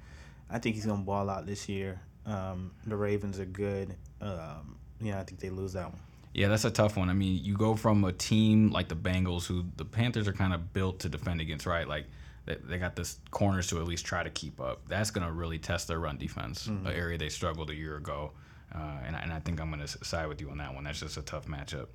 I 0.50 0.60
think 0.60 0.76
he's 0.76 0.86
gonna 0.86 1.04
ball 1.04 1.30
out 1.30 1.46
this 1.46 1.68
year. 1.70 2.00
Um, 2.26 2.72
the 2.86 2.96
Ravens 2.96 3.40
are 3.40 3.46
good. 3.46 3.96
Um, 4.22 4.76
yeah, 5.00 5.20
I 5.20 5.24
think 5.24 5.40
they 5.40 5.50
lose 5.50 5.74
that 5.74 5.90
one. 5.92 6.00
Yeah, 6.34 6.50
that's 6.50 6.66
a 6.66 6.72
tough 6.72 6.98
one. 6.98 7.10
I 7.10 7.14
mean, 7.14 7.44
you 7.44 7.56
go 7.58 7.76
from 7.76 8.04
a 8.04 8.12
team 8.12 8.70
like 8.72 8.88
the 8.90 8.96
Bengals, 8.96 9.46
who 9.48 9.66
the 9.78 9.86
Panthers 9.86 10.28
are 10.28 10.34
kind 10.34 10.54
of 10.54 10.72
built 10.74 11.00
to 11.00 11.10
defend 11.10 11.42
against, 11.42 11.66
right? 11.66 11.88
Like 11.88 12.06
they, 12.46 12.56
they 12.64 12.78
got 12.78 12.96
this 12.96 13.18
corners 13.32 13.68
to 13.68 13.80
at 13.80 13.86
least 13.88 14.06
try 14.06 14.22
to 14.24 14.30
keep 14.30 14.62
up. 14.62 14.82
That's 14.88 15.10
going 15.10 15.26
to 15.26 15.34
really 15.34 15.58
test 15.58 15.88
their 15.88 16.00
run 16.00 16.18
defense, 16.18 16.68
an 16.68 16.86
area 16.88 17.18
they 17.18 17.30
struggled 17.30 17.70
a 17.72 17.76
year 17.76 17.98
ago. 17.98 18.32
Uh, 18.74 18.80
and, 19.06 19.16
I- 19.16 19.20
and 19.22 19.34
I 19.34 19.40
think 19.40 19.60
I'm 19.60 19.72
going 19.72 19.86
to 19.86 19.88
side 20.06 20.28
with 20.28 20.40
you 20.42 20.50
on 20.52 20.58
that 20.60 20.74
one. 20.76 20.84
That's 20.84 21.00
just 21.00 21.18
a 21.18 21.22
tough 21.24 21.48
matchup. 21.48 21.88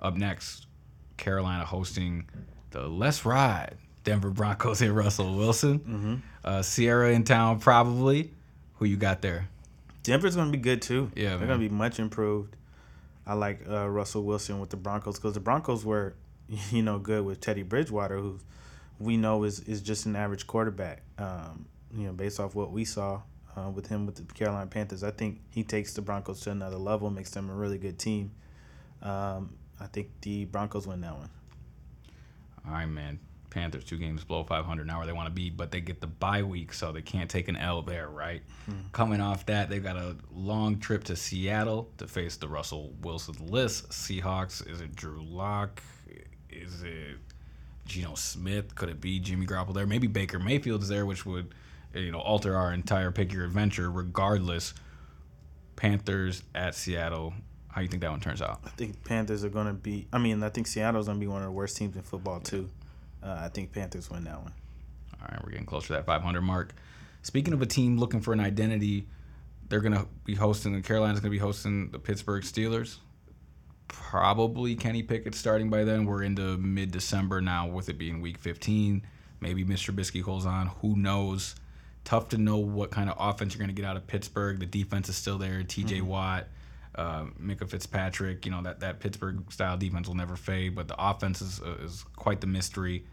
Up 0.00 0.16
next, 0.16 0.66
Carolina 1.16 1.64
hosting 1.64 2.28
the 2.72 2.86
Let's 2.88 3.24
Ride 3.24 3.76
Denver 4.02 4.30
Broncos 4.30 4.82
and 4.82 4.94
Russell 4.94 5.34
Wilson. 5.36 6.22
Uh, 6.44 6.62
Ciara 6.62 7.12
in 7.12 7.24
town, 7.24 7.60
probably. 7.60 8.30
Who 8.74 8.84
you 8.84 8.96
got 8.98 9.22
there? 9.22 9.48
Denver's 10.02 10.36
gonna 10.36 10.50
be 10.50 10.58
good 10.58 10.82
too. 10.82 11.10
Yeah, 11.14 11.36
they're 11.38 11.46
gonna 11.46 11.58
be 11.60 11.68
much 11.70 11.98
improved. 11.98 12.54
I 13.26 13.34
like 13.34 13.60
uh, 13.68 13.88
Russell 13.88 14.24
Wilson 14.24 14.60
with 14.60 14.70
the 14.70 14.76
Broncos 14.76 15.16
because 15.16 15.34
the 15.34 15.40
Broncos 15.40 15.84
were, 15.84 16.14
you 16.70 16.82
know, 16.82 16.98
good 16.98 17.24
with 17.24 17.40
Teddy 17.40 17.62
Bridgewater, 17.62 18.18
who 18.18 18.38
we 18.98 19.16
know 19.16 19.44
is 19.44 19.60
is 19.60 19.80
just 19.80 20.06
an 20.06 20.16
average 20.16 20.46
quarterback. 20.46 21.02
Um, 21.18 21.66
you 21.96 22.06
know, 22.06 22.12
based 22.12 22.40
off 22.40 22.54
what 22.54 22.72
we 22.72 22.84
saw 22.84 23.22
uh, 23.56 23.70
with 23.70 23.86
him 23.86 24.06
with 24.06 24.16
the 24.16 24.34
Carolina 24.34 24.66
Panthers, 24.66 25.04
I 25.04 25.10
think 25.10 25.40
he 25.50 25.62
takes 25.62 25.94
the 25.94 26.02
Broncos 26.02 26.40
to 26.42 26.50
another 26.50 26.76
level, 26.76 27.10
makes 27.10 27.30
them 27.30 27.50
a 27.50 27.54
really 27.54 27.78
good 27.78 27.98
team. 27.98 28.32
Um, 29.02 29.56
I 29.80 29.86
think 29.86 30.08
the 30.22 30.44
Broncos 30.46 30.86
win 30.86 31.00
that 31.02 31.16
one. 31.16 31.30
All 32.66 32.72
right, 32.72 32.86
man. 32.86 33.18
Panthers 33.54 33.84
two 33.84 33.96
games 33.96 34.24
below 34.24 34.42
500 34.42 34.84
now 34.84 34.98
where 34.98 35.06
they 35.06 35.12
want 35.12 35.26
to 35.26 35.32
be, 35.32 35.48
but 35.48 35.70
they 35.70 35.80
get 35.80 36.00
the 36.00 36.08
bye 36.08 36.42
week, 36.42 36.72
so 36.72 36.90
they 36.90 37.02
can't 37.02 37.30
take 37.30 37.46
an 37.46 37.56
L 37.56 37.82
there, 37.82 38.08
right? 38.08 38.42
Hmm. 38.66 38.72
Coming 38.90 39.20
off 39.20 39.46
that, 39.46 39.70
they've 39.70 39.82
got 39.82 39.96
a 39.96 40.16
long 40.32 40.80
trip 40.80 41.04
to 41.04 41.14
Seattle 41.14 41.88
to 41.98 42.08
face 42.08 42.36
the 42.36 42.48
Russell 42.48 42.92
Wilson 43.00 43.36
list 43.46 43.90
Seahawks. 43.90 44.68
Is 44.68 44.80
it 44.80 44.96
Drew 44.96 45.24
Lock? 45.24 45.80
Is 46.50 46.82
it 46.82 47.18
Geno 47.86 48.16
Smith? 48.16 48.74
Could 48.74 48.88
it 48.88 49.00
be 49.00 49.20
Jimmy 49.20 49.46
Garoppolo 49.46 49.74
there? 49.74 49.86
Maybe 49.86 50.08
Baker 50.08 50.40
Mayfield 50.40 50.82
is 50.82 50.88
there, 50.88 51.06
which 51.06 51.24
would 51.24 51.54
you 51.94 52.10
know 52.10 52.18
alter 52.18 52.56
our 52.56 52.72
entire 52.72 53.12
pick 53.12 53.32
your 53.32 53.44
adventure. 53.44 53.88
Regardless, 53.88 54.74
Panthers 55.76 56.42
at 56.56 56.74
Seattle. 56.74 57.34
How 57.68 57.82
you 57.82 57.88
think 57.88 58.02
that 58.02 58.10
one 58.10 58.20
turns 58.20 58.42
out? 58.42 58.60
I 58.64 58.70
think 58.70 59.04
Panthers 59.04 59.44
are 59.44 59.48
going 59.48 59.68
to 59.68 59.74
be. 59.74 60.08
I 60.12 60.18
mean, 60.18 60.42
I 60.42 60.48
think 60.48 60.66
Seattle's 60.66 61.06
going 61.06 61.18
to 61.18 61.20
be 61.20 61.28
one 61.28 61.42
of 61.42 61.46
the 61.46 61.52
worst 61.52 61.76
teams 61.76 61.94
in 61.94 62.02
football 62.02 62.40
too. 62.40 62.68
Uh, 63.24 63.38
I 63.40 63.48
think 63.48 63.72
Panthers 63.72 64.10
win 64.10 64.24
that 64.24 64.42
one. 64.42 64.52
All 65.20 65.28
right, 65.30 65.42
we're 65.42 65.52
getting 65.52 65.66
closer 65.66 65.88
to 65.88 65.92
that 65.94 66.06
500 66.06 66.42
mark. 66.42 66.74
Speaking 67.22 67.54
of 67.54 67.62
a 67.62 67.66
team 67.66 67.98
looking 67.98 68.20
for 68.20 68.34
an 68.34 68.40
identity, 68.40 69.06
they're 69.68 69.80
going 69.80 69.94
to 69.94 70.06
be 70.24 70.34
hosting. 70.34 70.74
The 70.74 70.82
Carolina's 70.82 71.20
going 71.20 71.30
to 71.30 71.36
be 71.36 71.38
hosting 71.38 71.90
the 71.90 71.98
Pittsburgh 71.98 72.42
Steelers. 72.42 72.98
Probably 73.88 74.74
Kenny 74.74 75.02
Pickett 75.02 75.34
starting 75.34 75.70
by 75.70 75.84
then. 75.84 76.04
We're 76.04 76.22
into 76.22 76.58
mid 76.58 76.90
December 76.90 77.40
now, 77.40 77.66
with 77.66 77.88
it 77.88 77.98
being 77.98 78.20
Week 78.20 78.36
15. 78.38 79.06
Maybe 79.40 79.64
Mr. 79.64 79.94
Trubisky 79.94 80.22
holds 80.22 80.44
on. 80.44 80.68
Who 80.82 80.96
knows? 80.96 81.54
Tough 82.04 82.28
to 82.30 82.38
know 82.38 82.58
what 82.58 82.90
kind 82.90 83.08
of 83.08 83.16
offense 83.18 83.54
you're 83.54 83.58
going 83.58 83.74
to 83.74 83.80
get 83.80 83.88
out 83.88 83.96
of 83.96 84.06
Pittsburgh. 84.06 84.60
The 84.60 84.66
defense 84.66 85.08
is 85.08 85.16
still 85.16 85.38
there. 85.38 85.62
T.J. 85.62 85.98
Mm-hmm. 85.98 86.06
Watt, 86.06 86.48
uh, 86.94 87.24
Minkah 87.40 87.68
Fitzpatrick. 87.68 88.44
You 88.44 88.52
know 88.52 88.62
that 88.62 88.80
that 88.80 89.00
Pittsburgh 89.00 89.50
style 89.50 89.78
defense 89.78 90.08
will 90.08 90.14
never 90.14 90.36
fade, 90.36 90.74
but 90.74 90.88
the 90.88 90.96
offense 90.98 91.40
is 91.40 91.60
uh, 91.62 91.76
is 91.82 92.04
quite 92.16 92.42
the 92.42 92.46
mystery 92.46 93.06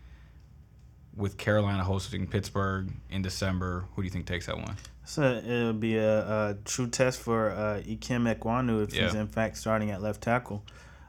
with 1.15 1.37
Carolina 1.37 1.83
hosting 1.83 2.27
Pittsburgh 2.27 2.89
in 3.09 3.21
December, 3.21 3.85
who 3.93 4.01
do 4.01 4.05
you 4.05 4.11
think 4.11 4.25
takes 4.25 4.45
that 4.45 4.57
one? 4.57 4.75
So 5.03 5.41
it'll 5.45 5.73
be 5.73 5.97
a, 5.97 6.19
a 6.19 6.57
true 6.63 6.87
test 6.87 7.19
for 7.19 7.51
uh, 7.51 7.81
Ikem 7.85 8.33
Ekwonu 8.33 8.83
if 8.83 8.93
yeah. 8.93 9.03
he's 9.03 9.15
in 9.15 9.27
fact 9.27 9.57
starting 9.57 9.91
at 9.91 10.01
left 10.01 10.21
tackle. 10.21 10.63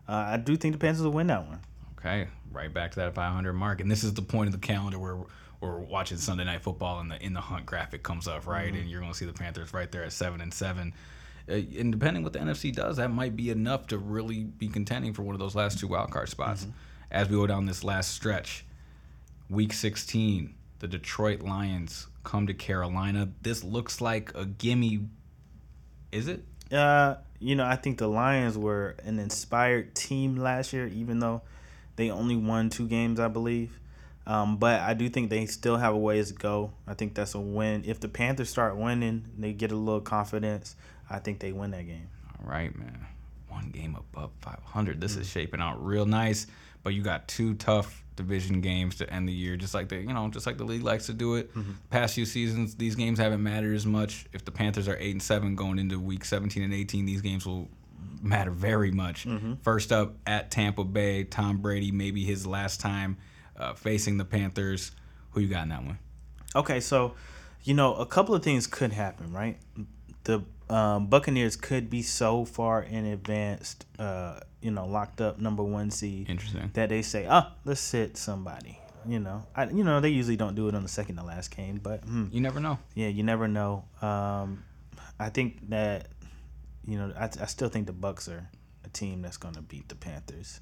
Uh, 0.09 0.13
I 0.13 0.37
do 0.37 0.57
think 0.57 0.75
the 0.75 0.79
Panthers 0.79 1.03
will 1.03 1.13
win 1.13 1.29
that 1.29 1.47
one. 1.47 1.61
Okay, 1.99 2.27
right 2.51 2.73
back 2.73 2.91
to 2.93 3.01
that 3.01 3.15
500 3.15 3.53
mark, 3.53 3.81
and 3.81 3.91
this 3.91 4.03
is 4.03 4.13
the 4.15 4.23
point 4.23 4.49
of 4.49 4.53
the 4.53 4.67
calendar 4.67 4.99
where 4.99 5.17
we're 5.61 5.79
watching 5.79 6.19
Sunday 6.19 6.45
Night 6.45 6.63
Football 6.63 6.99
and 7.01 7.11
the 7.11 7.25
in 7.25 7.33
the 7.33 7.41
hunt 7.41 7.65
graphic 7.65 8.03
comes 8.03 8.27
up, 8.27 8.47
right? 8.47 8.67
Mm-hmm. 8.67 8.81
And 8.81 8.91
you're 8.91 9.01
going 9.01 9.13
to 9.13 9.17
see 9.17 9.27
the 9.27 9.33
Panthers 9.33 9.73
right 9.73 9.91
there 9.91 10.03
at 10.03 10.13
seven 10.13 10.41
and 10.41 10.53
seven. 10.53 10.93
Uh, 11.49 11.55
and 11.55 11.93
depending 11.93 12.23
what 12.25 12.33
the 12.33 12.41
NFC 12.41 12.75
does, 12.75 12.97
that 12.97 13.11
might 13.11 13.37
be 13.37 13.51
enough 13.51 13.87
to 13.89 13.99
really 13.99 14.45
be 14.45 14.69
contending 14.69 15.13
for 15.13 15.23
one 15.23 15.35
of 15.35 15.39
those 15.39 15.55
last 15.55 15.79
two 15.79 15.87
wild 15.87 16.11
card 16.11 16.29
spots. 16.29 16.63
Mm-hmm. 16.63 16.73
As 17.13 17.29
we 17.29 17.37
go 17.37 17.47
down 17.47 17.67
this 17.67 17.85
last 17.85 18.13
stretch, 18.13 18.65
Week 19.53 19.75
16, 19.75 20.55
the 20.79 20.89
Detroit 20.89 21.43
Lions 21.43 22.07
come 22.25 22.47
to 22.47 22.55
Carolina. 22.55 23.29
This 23.43 23.63
looks 23.63 24.01
like 24.01 24.33
a 24.35 24.47
gimme. 24.47 25.11
Is 26.11 26.27
it? 26.27 26.43
Uh, 26.73 27.17
you 27.39 27.55
know, 27.55 27.67
I 27.67 27.77
think 27.77 27.99
the 27.99 28.09
Lions 28.09 28.57
were 28.57 28.97
an 29.05 29.19
inspired 29.19 29.95
team 29.95 30.37
last 30.37 30.73
year, 30.73 30.87
even 30.87 31.19
though 31.19 31.43
they 31.97 32.11
only 32.11 32.35
won 32.35 32.71
two 32.71 32.89
games, 32.89 33.21
I 33.21 33.29
believe. 33.29 33.79
Um, 34.27 34.57
but 34.57 34.81
I 34.81 34.95
do 34.95 35.11
think 35.11 35.29
they 35.29 35.45
still 35.45 35.77
have 35.77 35.93
a 35.93 35.99
ways 35.99 36.29
to 36.29 36.35
go. 36.35 36.73
I 36.87 36.95
think 36.95 37.15
that's 37.15 37.35
a 37.35 37.41
win. 37.41 37.83
If 37.85 38.01
the 38.01 38.09
Panthers 38.09 38.49
start 38.49 38.79
winning, 38.79 39.27
they 39.37 39.53
get 39.53 39.71
a 39.71 39.77
little 39.77 40.01
confidence. 40.01 40.77
I 41.11 41.19
think 41.19 41.41
they 41.41 41.53
win 41.53 41.73
that 41.73 41.87
game. 41.87 42.09
All 42.41 42.51
right, 42.51 42.75
man. 42.75 43.07
One 43.51 43.69
game 43.69 43.97
above 43.97 44.31
500. 44.41 44.99
This 44.99 45.13
mm-hmm. 45.13 45.21
is 45.21 45.29
shaping 45.29 45.61
out 45.61 45.85
real 45.85 46.07
nice. 46.07 46.47
But 46.83 46.95
you 46.95 47.03
got 47.03 47.29
two 47.29 47.53
tough 47.53 48.02
division 48.17 48.61
games 48.61 48.97
to 48.97 49.11
end 49.13 49.29
the 49.29 49.33
year, 49.33 49.57
just 49.57 49.75
like 49.75 49.89
the 49.89 49.97
you 49.97 50.13
know, 50.13 50.29
just 50.29 50.47
like 50.47 50.59
the 50.59 50.65
league 50.65 50.83
likes 50.83 51.07
to 51.07 51.13
do 51.13 51.37
it. 51.37 51.55
Mm-hmm. 51.55 51.73
Past 51.91 52.15
few 52.15 52.27
seasons, 52.27 52.75
these 52.75 52.95
games 52.95 53.19
haven't 53.19 53.43
mattered 53.43 53.75
as 53.75 53.87
much. 53.87 54.27
If 54.33 54.45
the 54.45 54.51
Panthers 54.51 54.89
are 54.89 54.97
eight 54.99 55.13
and 55.13 55.23
seven 55.23 55.55
going 55.55 55.79
into 55.79 55.99
week 55.99 56.25
seventeen 56.25 56.63
and 56.63 56.75
eighteen, 56.75 57.07
these 57.07 57.23
games 57.23 57.47
will 57.47 57.69
matter 58.21 58.51
very 58.51 58.91
much. 58.91 59.27
Mm-hmm. 59.27 59.55
First 59.63 59.93
up 59.93 60.15
at 60.27 60.51
Tampa 60.51 60.85
Bay, 60.85 61.25
Tom 61.25 61.59
Brady, 61.59 61.91
maybe 61.91 62.25
his 62.25 62.47
last 62.47 62.81
time 62.81 63.17
uh, 63.57 63.75
facing 63.75 64.19
the 64.19 64.25
Panthers. 64.25 64.93
Who 65.31 65.41
you 65.41 65.49
got 65.49 65.63
in 65.63 65.69
that 65.71 65.85
one? 65.85 65.99
Okay, 66.55 66.81
so 66.81 67.15
you 67.65 67.75
know 67.75 67.95
a 67.95 68.07
couple 68.07 68.35
of 68.35 68.43
things 68.43 68.67
could 68.67 68.93
happen, 68.93 69.33
right? 69.33 69.59
The 70.25 70.43
um, 70.73 71.07
Buccaneers 71.07 71.57
could 71.57 71.91
be 71.91 72.03
so 72.03 72.45
far 72.45 72.83
in 72.83 73.05
advanced. 73.05 73.85
Uh, 73.99 74.41
you 74.61 74.71
know, 74.71 74.87
locked 74.87 75.21
up 75.21 75.39
number 75.39 75.63
one 75.63 75.91
seed. 75.91 76.31
Interesting. 76.31 76.71
That 76.75 76.89
they 76.89 77.03
say, 77.03 77.27
oh, 77.29 77.47
let's 77.65 77.81
sit 77.81 78.17
somebody. 78.17 78.79
You 79.07 79.19
know, 79.19 79.45
I 79.55 79.65
you 79.65 79.83
know 79.83 80.01
they 80.01 80.11
usually 80.11 80.37
don't 80.37 80.55
do 80.55 80.69
it 80.69 80.75
on 80.75 80.83
the 80.83 80.89
second 80.89 81.17
to 81.17 81.25
last 81.25 81.55
game, 81.55 81.81
but 81.83 82.05
hmm. 82.05 82.27
you 82.31 82.41
never 82.41 82.61
know. 82.61 82.79
Yeah, 82.95 83.09
you 83.09 83.25
never 83.25 83.49
know. 83.49 83.85
Um, 84.01 84.65
I 85.19 85.29
think 85.29 85.69
that 85.71 86.07
you 86.87 86.99
know 86.99 87.13
I, 87.19 87.25
I 87.25 87.47
still 87.47 87.69
think 87.69 87.89
the 87.89 87.93
Bucs 87.93 88.29
are 88.29 88.49
a 88.85 88.89
team 88.91 89.23
that's 89.23 89.37
going 89.37 89.55
to 89.55 89.63
beat 89.63 89.89
the 89.89 89.97
Panthers. 89.97 90.61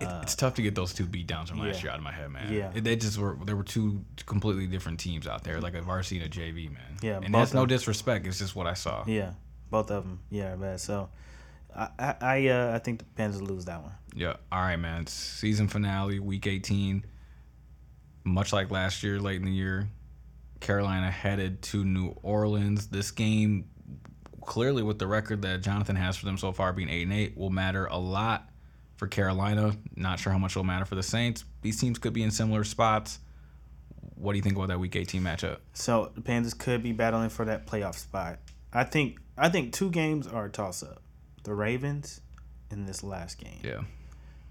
It, 0.00 0.04
uh, 0.06 0.20
it's 0.22 0.34
tough 0.34 0.54
to 0.54 0.62
get 0.62 0.74
those 0.74 0.94
two 0.94 1.04
beat 1.04 1.26
downs 1.26 1.50
from 1.50 1.58
last 1.58 1.76
yeah. 1.76 1.82
year 1.82 1.90
out 1.92 1.98
of 1.98 2.04
my 2.04 2.12
head, 2.12 2.30
man. 2.30 2.52
Yeah, 2.52 2.70
they 2.74 2.96
just 2.96 3.18
were. 3.18 3.36
There 3.44 3.56
were 3.56 3.62
two 3.62 4.04
completely 4.26 4.66
different 4.66 4.98
teams 4.98 5.26
out 5.26 5.44
there, 5.44 5.60
like 5.60 5.74
a 5.74 5.82
varsity 5.82 6.20
and 6.20 6.34
a 6.34 6.36
JV, 6.36 6.72
man. 6.72 6.98
Yeah, 7.02 7.20
and 7.22 7.34
that's 7.34 7.54
no 7.54 7.66
disrespect. 7.66 8.26
It's 8.26 8.38
just 8.38 8.56
what 8.56 8.66
I 8.66 8.74
saw. 8.74 9.04
Yeah, 9.06 9.32
both 9.70 9.90
of 9.90 10.04
them. 10.04 10.20
Yeah, 10.30 10.56
man. 10.56 10.78
So 10.78 11.10
I 11.76 12.14
I 12.20 12.48
uh, 12.48 12.74
I 12.74 12.78
think 12.78 13.00
the 13.00 13.04
Panthers 13.16 13.42
lose 13.42 13.66
that 13.66 13.82
one. 13.82 13.92
Yeah. 14.14 14.36
All 14.50 14.60
right, 14.60 14.76
man. 14.76 15.06
Season 15.06 15.68
finale, 15.68 16.18
week 16.18 16.46
18. 16.46 17.04
Much 18.24 18.52
like 18.52 18.70
last 18.70 19.02
year, 19.02 19.18
late 19.18 19.36
in 19.36 19.46
the 19.46 19.52
year, 19.52 19.88
Carolina 20.60 21.10
headed 21.10 21.62
to 21.62 21.84
New 21.84 22.14
Orleans. 22.22 22.86
This 22.86 23.10
game, 23.10 23.68
clearly 24.42 24.82
with 24.82 24.98
the 24.98 25.06
record 25.06 25.42
that 25.42 25.62
Jonathan 25.62 25.96
has 25.96 26.16
for 26.16 26.26
them 26.26 26.38
so 26.38 26.52
far, 26.52 26.72
being 26.72 26.88
eight 26.88 27.02
and 27.02 27.12
eight, 27.12 27.36
will 27.36 27.50
matter 27.50 27.86
a 27.86 27.98
lot 27.98 28.48
for 29.02 29.08
Carolina. 29.08 29.74
Not 29.96 30.20
sure 30.20 30.30
how 30.30 30.38
much 30.38 30.52
it'll 30.52 30.62
matter 30.62 30.84
for 30.84 30.94
the 30.94 31.02
Saints. 31.02 31.44
These 31.60 31.80
teams 31.80 31.98
could 31.98 32.12
be 32.12 32.22
in 32.22 32.30
similar 32.30 32.62
spots. 32.62 33.18
What 34.14 34.30
do 34.30 34.36
you 34.36 34.42
think 34.42 34.54
about 34.54 34.68
that 34.68 34.78
Week 34.78 34.94
18 34.94 35.20
matchup? 35.20 35.56
So 35.72 36.12
the 36.14 36.20
Panthers 36.20 36.54
could 36.54 36.84
be 36.84 36.92
battling 36.92 37.28
for 37.28 37.44
that 37.46 37.66
playoff 37.66 37.96
spot. 37.96 38.38
I 38.72 38.84
think 38.84 39.18
I 39.36 39.48
think 39.48 39.72
two 39.72 39.90
games 39.90 40.28
are 40.28 40.44
a 40.44 40.48
toss 40.48 40.84
up 40.84 41.02
the 41.42 41.52
Ravens 41.52 42.20
in 42.70 42.86
this 42.86 43.02
last 43.02 43.38
game. 43.38 43.58
Yeah. 43.64 43.80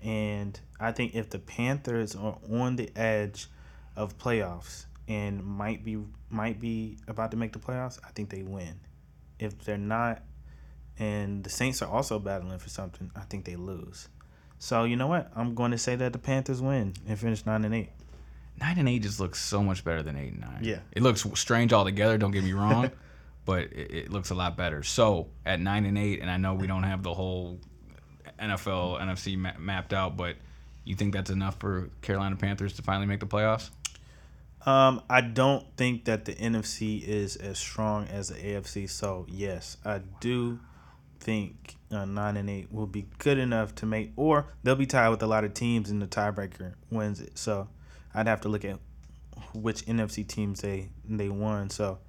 And 0.04 0.60
I 0.82 0.92
think 0.92 1.16
if 1.16 1.30
the 1.30 1.40
Panthers 1.40 2.14
are 2.14 2.38
on 2.52 2.76
the 2.76 2.90
edge 2.94 3.48
of 3.96 4.18
playoffs 4.18 4.84
and 5.08 5.46
might 5.46 5.86
be 5.86 5.98
might 6.30 6.60
be 6.60 6.98
about 7.08 7.32
to 7.32 7.38
make 7.38 7.54
the 7.54 7.60
playoffs, 7.60 8.00
I 8.06 8.12
think 8.12 8.30
they 8.30 8.44
win. 8.44 8.82
If 9.40 9.64
they're 9.64 9.78
not 9.78 10.24
and 11.00 11.42
the 11.42 11.50
Saints 11.50 11.82
are 11.82 11.90
also 11.90 12.20
battling 12.20 12.60
for 12.60 12.68
something, 12.68 13.12
I 13.16 13.22
think 13.22 13.46
they 13.46 13.56
lose. 13.56 14.10
So 14.62 14.84
you 14.84 14.96
know 14.96 15.08
what? 15.08 15.32
I'm 15.36 15.56
going 15.56 15.72
to 15.72 15.78
say 15.80 15.96
that 15.96 16.14
the 16.14 16.20
Panthers 16.20 16.62
win 16.62 16.94
and 17.08 17.18
finish 17.18 17.44
nine 17.48 17.66
and 17.66 17.74
eight. 17.74 17.90
Nine 18.60 18.78
and 18.78 18.88
eight 18.88 19.02
just 19.02 19.20
looks 19.20 19.42
so 19.42 19.64
much 19.64 19.84
better 19.84 20.04
than 20.04 20.16
eight 20.16 20.34
and 20.34 20.42
nine. 20.42 20.60
Yeah, 20.62 20.78
it 20.92 21.02
looks 21.02 21.26
strange 21.34 21.74
altogether. 21.74 22.16
Don't 22.20 22.30
get 22.30 22.44
me 22.44 22.54
wrong, 22.54 22.92
but 23.46 23.64
it, 23.74 23.92
it, 23.92 24.12
looks 24.12 24.30
a 24.30 24.36
lot 24.36 24.56
better. 24.56 24.84
So 24.84 25.30
at 25.48 25.60
nine 25.60 25.86
and 25.86 25.98
eight, 25.98 26.20
and 26.20 26.30
I 26.30 26.38
know 26.38 26.54
we 26.54 26.68
don't 26.68 26.84
have 26.84 27.02
the 27.02 27.12
whole 27.12 27.60
NFL 28.40 29.02
NFC 29.02 29.36
ma- 29.36 29.58
mapped 29.58 29.94
out, 29.94 30.16
but 30.16 30.36
you 30.84 30.94
think 30.94 31.16
that's 31.16 31.32
enough 31.32 31.60
for 31.60 31.90
Carolina 32.04 32.36
Panthers 32.36 32.74
to 32.74 32.84
finally 32.84 33.08
make 33.08 33.20
the 33.20 33.26
playoffs? 33.26 33.72
Um, 34.64 35.02
I 35.10 35.22
don't 35.22 35.66
think 35.76 36.06
that 36.06 36.26
the 36.26 36.36
NFC 36.36 37.02
is 37.02 37.36
as 37.36 37.58
strong 37.58 38.06
as 38.10 38.28
the 38.28 38.36
AFC. 38.36 38.88
So 38.88 39.26
yes, 39.28 39.78
I 39.84 40.02
do 40.20 40.60
think 41.22 41.78
uh, 41.92 42.06
nine 42.06 42.38
and 42.38 42.50
eight 42.50 42.72
will 42.72 42.88
be 42.88 43.06
good 43.20 43.38
enough 43.38 43.76
to 43.76 43.86
make, 43.86 44.12
or 44.16 44.48
they'll 44.64 44.76
be 44.76 44.86
tied 44.86 45.10
with 45.10 45.22
a 45.24 45.28
lot 45.28 45.44
of 45.44 45.54
teams, 45.54 45.90
and 45.90 46.02
the 46.02 46.08
tiebreaker 46.08 46.74
wins 46.90 47.22
it. 47.22 47.38
So 47.38 47.70
I'd 48.14 48.28
have 48.28 48.42
to 48.42 48.50
look 48.50 48.66
at 48.66 48.80
which 49.54 49.86
NFC 49.86 50.28
teams 50.28 50.62
they 50.62 50.90
they 51.08 51.30
won. 51.30 51.70
So 51.70 52.00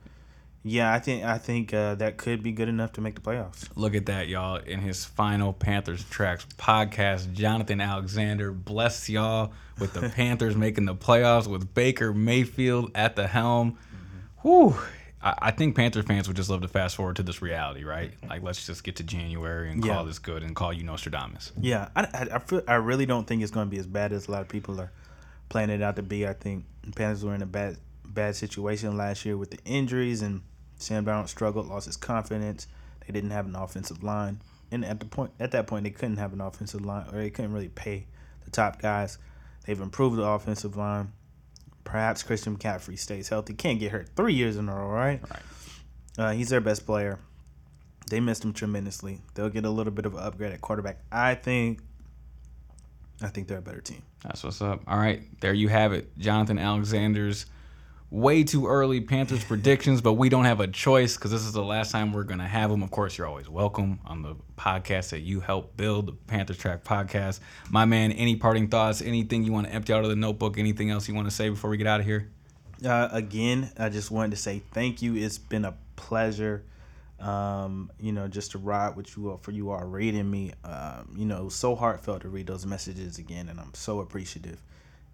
yeah, 0.64 0.92
I 0.92 1.00
think 1.00 1.24
I 1.24 1.38
think 1.38 1.74
uh, 1.74 1.96
that 1.96 2.16
could 2.16 2.42
be 2.42 2.52
good 2.52 2.68
enough 2.68 2.92
to 2.92 3.00
make 3.00 3.16
the 3.16 3.20
playoffs. 3.20 3.68
Look 3.74 3.94
at 3.94 4.06
that, 4.06 4.28
y'all! 4.28 4.56
In 4.56 4.80
his 4.80 5.04
final 5.04 5.52
Panthers 5.52 6.04
tracks 6.04 6.46
podcast, 6.56 7.32
Jonathan 7.32 7.80
Alexander 7.80 8.52
bless 8.52 9.08
y'all 9.08 9.52
with 9.78 9.92
the 9.92 10.08
Panthers 10.14 10.56
making 10.56 10.84
the 10.84 10.94
playoffs 10.94 11.46
with 11.46 11.74
Baker 11.74 12.12
Mayfield 12.12 12.92
at 12.94 13.16
the 13.16 13.26
helm. 13.26 13.72
Mm-hmm. 13.72 14.48
Whew! 14.48 14.76
I, 15.22 15.34
I, 15.38 15.50
think 15.50 15.76
Panther 15.76 16.02
fans 16.02 16.26
would 16.26 16.36
just 16.36 16.50
love 16.50 16.62
to 16.62 16.68
fast 16.68 16.96
forward 16.96 17.16
to 17.16 17.22
this 17.22 17.40
reality, 17.40 17.84
right? 17.84 18.12
Like, 18.28 18.42
let's 18.42 18.66
just 18.66 18.84
get 18.84 18.96
to 18.96 19.02
January 19.02 19.70
and 19.70 19.84
yeah. 19.84 19.94
call 19.94 20.04
this 20.04 20.18
good 20.18 20.42
and 20.42 20.54
call 20.56 20.72
you 20.72 20.82
Nostradamus. 20.82 21.52
Yeah, 21.60 21.88
I, 21.94 22.02
I, 22.02 22.26
I, 22.34 22.38
feel, 22.38 22.62
I 22.66 22.74
really 22.74 23.06
don't 23.06 23.26
think 23.26 23.42
it's 23.42 23.52
going 23.52 23.66
to 23.66 23.70
be 23.70 23.78
as 23.78 23.86
bad 23.86 24.12
as 24.12 24.28
a 24.28 24.32
lot 24.32 24.42
of 24.42 24.48
people 24.48 24.80
are 24.80 24.90
playing 25.48 25.70
it 25.70 25.82
out 25.82 25.96
to 25.96 26.02
be. 26.02 26.26
I 26.26 26.32
think 26.32 26.64
Panthers 26.94 27.24
were 27.24 27.34
in 27.34 27.42
a 27.42 27.46
bad 27.46 27.76
bad 28.04 28.36
situation 28.36 28.96
last 28.96 29.24
year 29.24 29.36
with 29.36 29.50
the 29.50 29.58
injuries, 29.64 30.22
and 30.22 30.42
Sam 30.76 31.04
Brown 31.04 31.26
struggled, 31.28 31.68
lost 31.68 31.86
his 31.86 31.96
confidence. 31.96 32.66
They 33.06 33.12
didn't 33.12 33.30
have 33.30 33.46
an 33.46 33.56
offensive 33.56 34.02
line, 34.02 34.40
and 34.70 34.84
at 34.84 35.00
the 35.00 35.06
point 35.06 35.32
at 35.38 35.52
that 35.52 35.66
point 35.66 35.84
they 35.84 35.90
couldn't 35.90 36.16
have 36.16 36.32
an 36.32 36.40
offensive 36.40 36.84
line, 36.84 37.06
or 37.12 37.18
they 37.18 37.30
couldn't 37.30 37.52
really 37.52 37.68
pay 37.68 38.06
the 38.44 38.50
top 38.50 38.80
guys. 38.80 39.18
They've 39.66 39.80
improved 39.80 40.16
the 40.16 40.24
offensive 40.24 40.76
line. 40.76 41.12
Perhaps 41.84 42.22
Christian 42.22 42.56
McCaffrey 42.56 42.98
stays 42.98 43.28
healthy. 43.28 43.54
Can't 43.54 43.78
get 43.80 43.92
hurt 43.92 44.08
three 44.16 44.34
years 44.34 44.56
in 44.56 44.68
a 44.68 44.74
row, 44.74 44.88
right? 44.88 45.20
Right. 45.30 45.42
Uh, 46.18 46.32
he's 46.32 46.48
their 46.48 46.60
best 46.60 46.86
player. 46.86 47.18
They 48.08 48.20
missed 48.20 48.44
him 48.44 48.52
tremendously. 48.52 49.20
They'll 49.34 49.48
get 49.48 49.64
a 49.64 49.70
little 49.70 49.92
bit 49.92 50.06
of 50.06 50.14
an 50.14 50.20
upgrade 50.20 50.52
at 50.52 50.60
quarterback. 50.60 50.98
I 51.10 51.34
think. 51.34 51.80
I 53.22 53.28
think 53.28 53.46
they're 53.48 53.58
a 53.58 53.62
better 53.62 53.80
team. 53.80 54.02
That's 54.24 54.42
what's 54.42 54.60
up. 54.60 54.82
All 54.86 54.98
right, 54.98 55.22
there 55.40 55.54
you 55.54 55.68
have 55.68 55.92
it. 55.92 56.16
Jonathan 56.18 56.58
Alexander's 56.58 57.46
way 58.12 58.44
too 58.44 58.66
early 58.66 59.00
Panthers 59.00 59.42
predictions, 59.42 60.02
but 60.02 60.12
we 60.12 60.28
don't 60.28 60.44
have 60.44 60.60
a 60.60 60.66
choice 60.66 61.16
because 61.16 61.30
this 61.30 61.40
is 61.40 61.52
the 61.52 61.64
last 61.64 61.90
time 61.90 62.12
we're 62.12 62.24
gonna 62.24 62.46
have 62.46 62.70
them. 62.70 62.82
Of 62.82 62.90
course, 62.90 63.16
you're 63.16 63.26
always 63.26 63.48
welcome 63.48 64.00
on 64.04 64.20
the 64.20 64.36
podcast 64.56 65.10
that 65.10 65.20
you 65.20 65.40
help 65.40 65.78
build, 65.78 66.06
the 66.06 66.12
Panthers 66.12 66.58
Track 66.58 66.84
podcast. 66.84 67.40
My 67.70 67.86
man, 67.86 68.12
any 68.12 68.36
parting 68.36 68.68
thoughts? 68.68 69.00
Anything 69.00 69.44
you 69.44 69.52
want 69.52 69.66
to 69.66 69.72
empty 69.72 69.94
out 69.94 70.04
of 70.04 70.10
the 70.10 70.16
notebook? 70.16 70.58
Anything 70.58 70.90
else 70.90 71.08
you 71.08 71.14
want 71.14 71.26
to 71.26 71.34
say 71.34 71.48
before 71.48 71.70
we 71.70 71.78
get 71.78 71.86
out 71.86 72.00
of 72.00 72.06
here? 72.06 72.30
Uh, 72.84 73.08
again, 73.12 73.72
I 73.78 73.88
just 73.88 74.10
wanted 74.10 74.32
to 74.32 74.36
say 74.36 74.62
thank 74.72 75.00
you. 75.00 75.16
It's 75.16 75.38
been 75.38 75.64
a 75.64 75.74
pleasure. 75.96 76.64
Um, 77.18 77.90
you 77.98 78.12
know, 78.12 78.28
just 78.28 78.50
to 78.50 78.58
ride 78.58 78.94
with 78.94 79.16
you 79.16 79.30
all 79.30 79.36
for 79.38 79.52
you 79.52 79.70
all 79.70 79.84
reading 79.84 80.30
me. 80.30 80.52
Um, 80.64 81.14
you 81.16 81.24
know, 81.24 81.48
so 81.48 81.74
heartfelt 81.74 82.22
to 82.22 82.28
read 82.28 82.46
those 82.46 82.66
messages 82.66 83.16
again, 83.16 83.48
and 83.48 83.58
I'm 83.58 83.72
so 83.72 84.00
appreciative. 84.00 84.60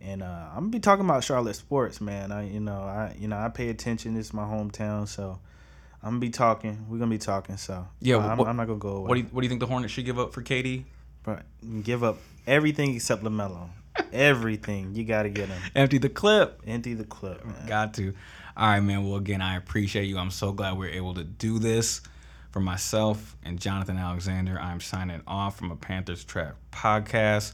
And 0.01 0.23
uh, 0.23 0.47
I'm 0.51 0.57
gonna 0.61 0.69
be 0.69 0.81
talking 0.81 1.05
about 1.05 1.25
Charlotte 1.25 1.57
sports, 1.57 2.01
man. 2.01 2.31
I, 2.33 2.49
you 2.49 2.61
know, 2.61 2.81
I, 2.83 3.17
you 3.19 3.29
know, 3.29 3.37
I 3.37 3.49
pay 3.49 3.69
attention. 3.69 4.17
It's 4.17 4.33
my 4.33 4.45
hometown, 4.45 5.09
so 5.09 5.39
I'm 6.03 6.11
gonna 6.11 6.21
be 6.21 6.31
talking. 6.31 6.87
We're 6.89 6.99
gonna 6.99 7.11
be 7.11 7.19
talking. 7.19 7.57
So 7.57 7.87
Yeah, 8.01 8.17
uh, 8.17 8.21
I'm, 8.29 8.39
what- 8.39 8.49
I'm 8.49 8.57
not 8.57 8.67
gonna 8.67 8.79
go 8.79 8.97
away. 8.97 9.09
What 9.09 9.15
do 9.15 9.21
you 9.21 9.27
What 9.33 9.41
do 9.41 9.45
you 9.47 9.49
think 9.49 9.61
the 9.61 9.67
Hornets 9.67 9.93
should 9.93 10.05
give 10.05 10.19
up 10.19 10.33
for 10.33 10.43
KD? 10.43 10.85
But 11.25 11.43
give 11.83 12.05
up 12.05 12.19
everything 12.47 12.95
except 12.95 13.23
LaMelo. 13.25 13.69
everything 14.13 14.95
you 14.95 15.05
got 15.05 15.25
to 15.25 15.29
get 15.29 15.49
him. 15.49 15.61
Empty 15.75 15.99
the 15.99 16.09
clip. 16.09 16.63
Empty 16.67 16.95
the 16.95 17.05
clip, 17.05 17.45
man. 17.45 17.67
Got 17.67 17.95
to. 17.95 18.15
All 18.57 18.69
right, 18.69 18.81
man. 18.81 19.05
Well, 19.05 19.17
again, 19.17 19.43
I 19.43 19.57
appreciate 19.57 20.05
you. 20.05 20.19
I'm 20.19 20.31
so 20.31 20.53
glad 20.53 20.79
we're 20.79 20.91
able 20.91 21.15
to 21.15 21.25
do 21.25 21.59
this. 21.59 22.01
For 22.51 22.61
myself 22.61 23.37
and 23.45 23.61
Jonathan 23.61 23.99
Alexander, 23.99 24.59
I'm 24.59 24.81
signing 24.81 25.21
off 25.27 25.59
from 25.59 25.71
a 25.71 25.77
Panthers 25.77 26.25
Track 26.25 26.55
podcast. 26.73 27.53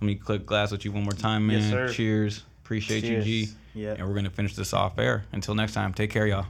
Let 0.00 0.06
me 0.06 0.14
click 0.16 0.46
glass 0.46 0.70
with 0.70 0.84
you 0.84 0.92
one 0.92 1.04
more 1.04 1.12
time, 1.12 1.46
man. 1.46 1.70
Yes. 1.70 1.94
Cheers. 1.94 2.42
Appreciate 2.62 3.02
Cheers. 3.02 3.26
you, 3.26 3.46
G. 3.46 3.52
Yep. 3.74 3.98
And 3.98 4.06
we're 4.06 4.14
going 4.14 4.24
to 4.24 4.30
finish 4.30 4.54
this 4.54 4.72
off 4.72 4.98
air. 4.98 5.24
Until 5.32 5.54
next 5.54 5.72
time, 5.74 5.92
take 5.92 6.10
care, 6.10 6.26
y'all. 6.26 6.46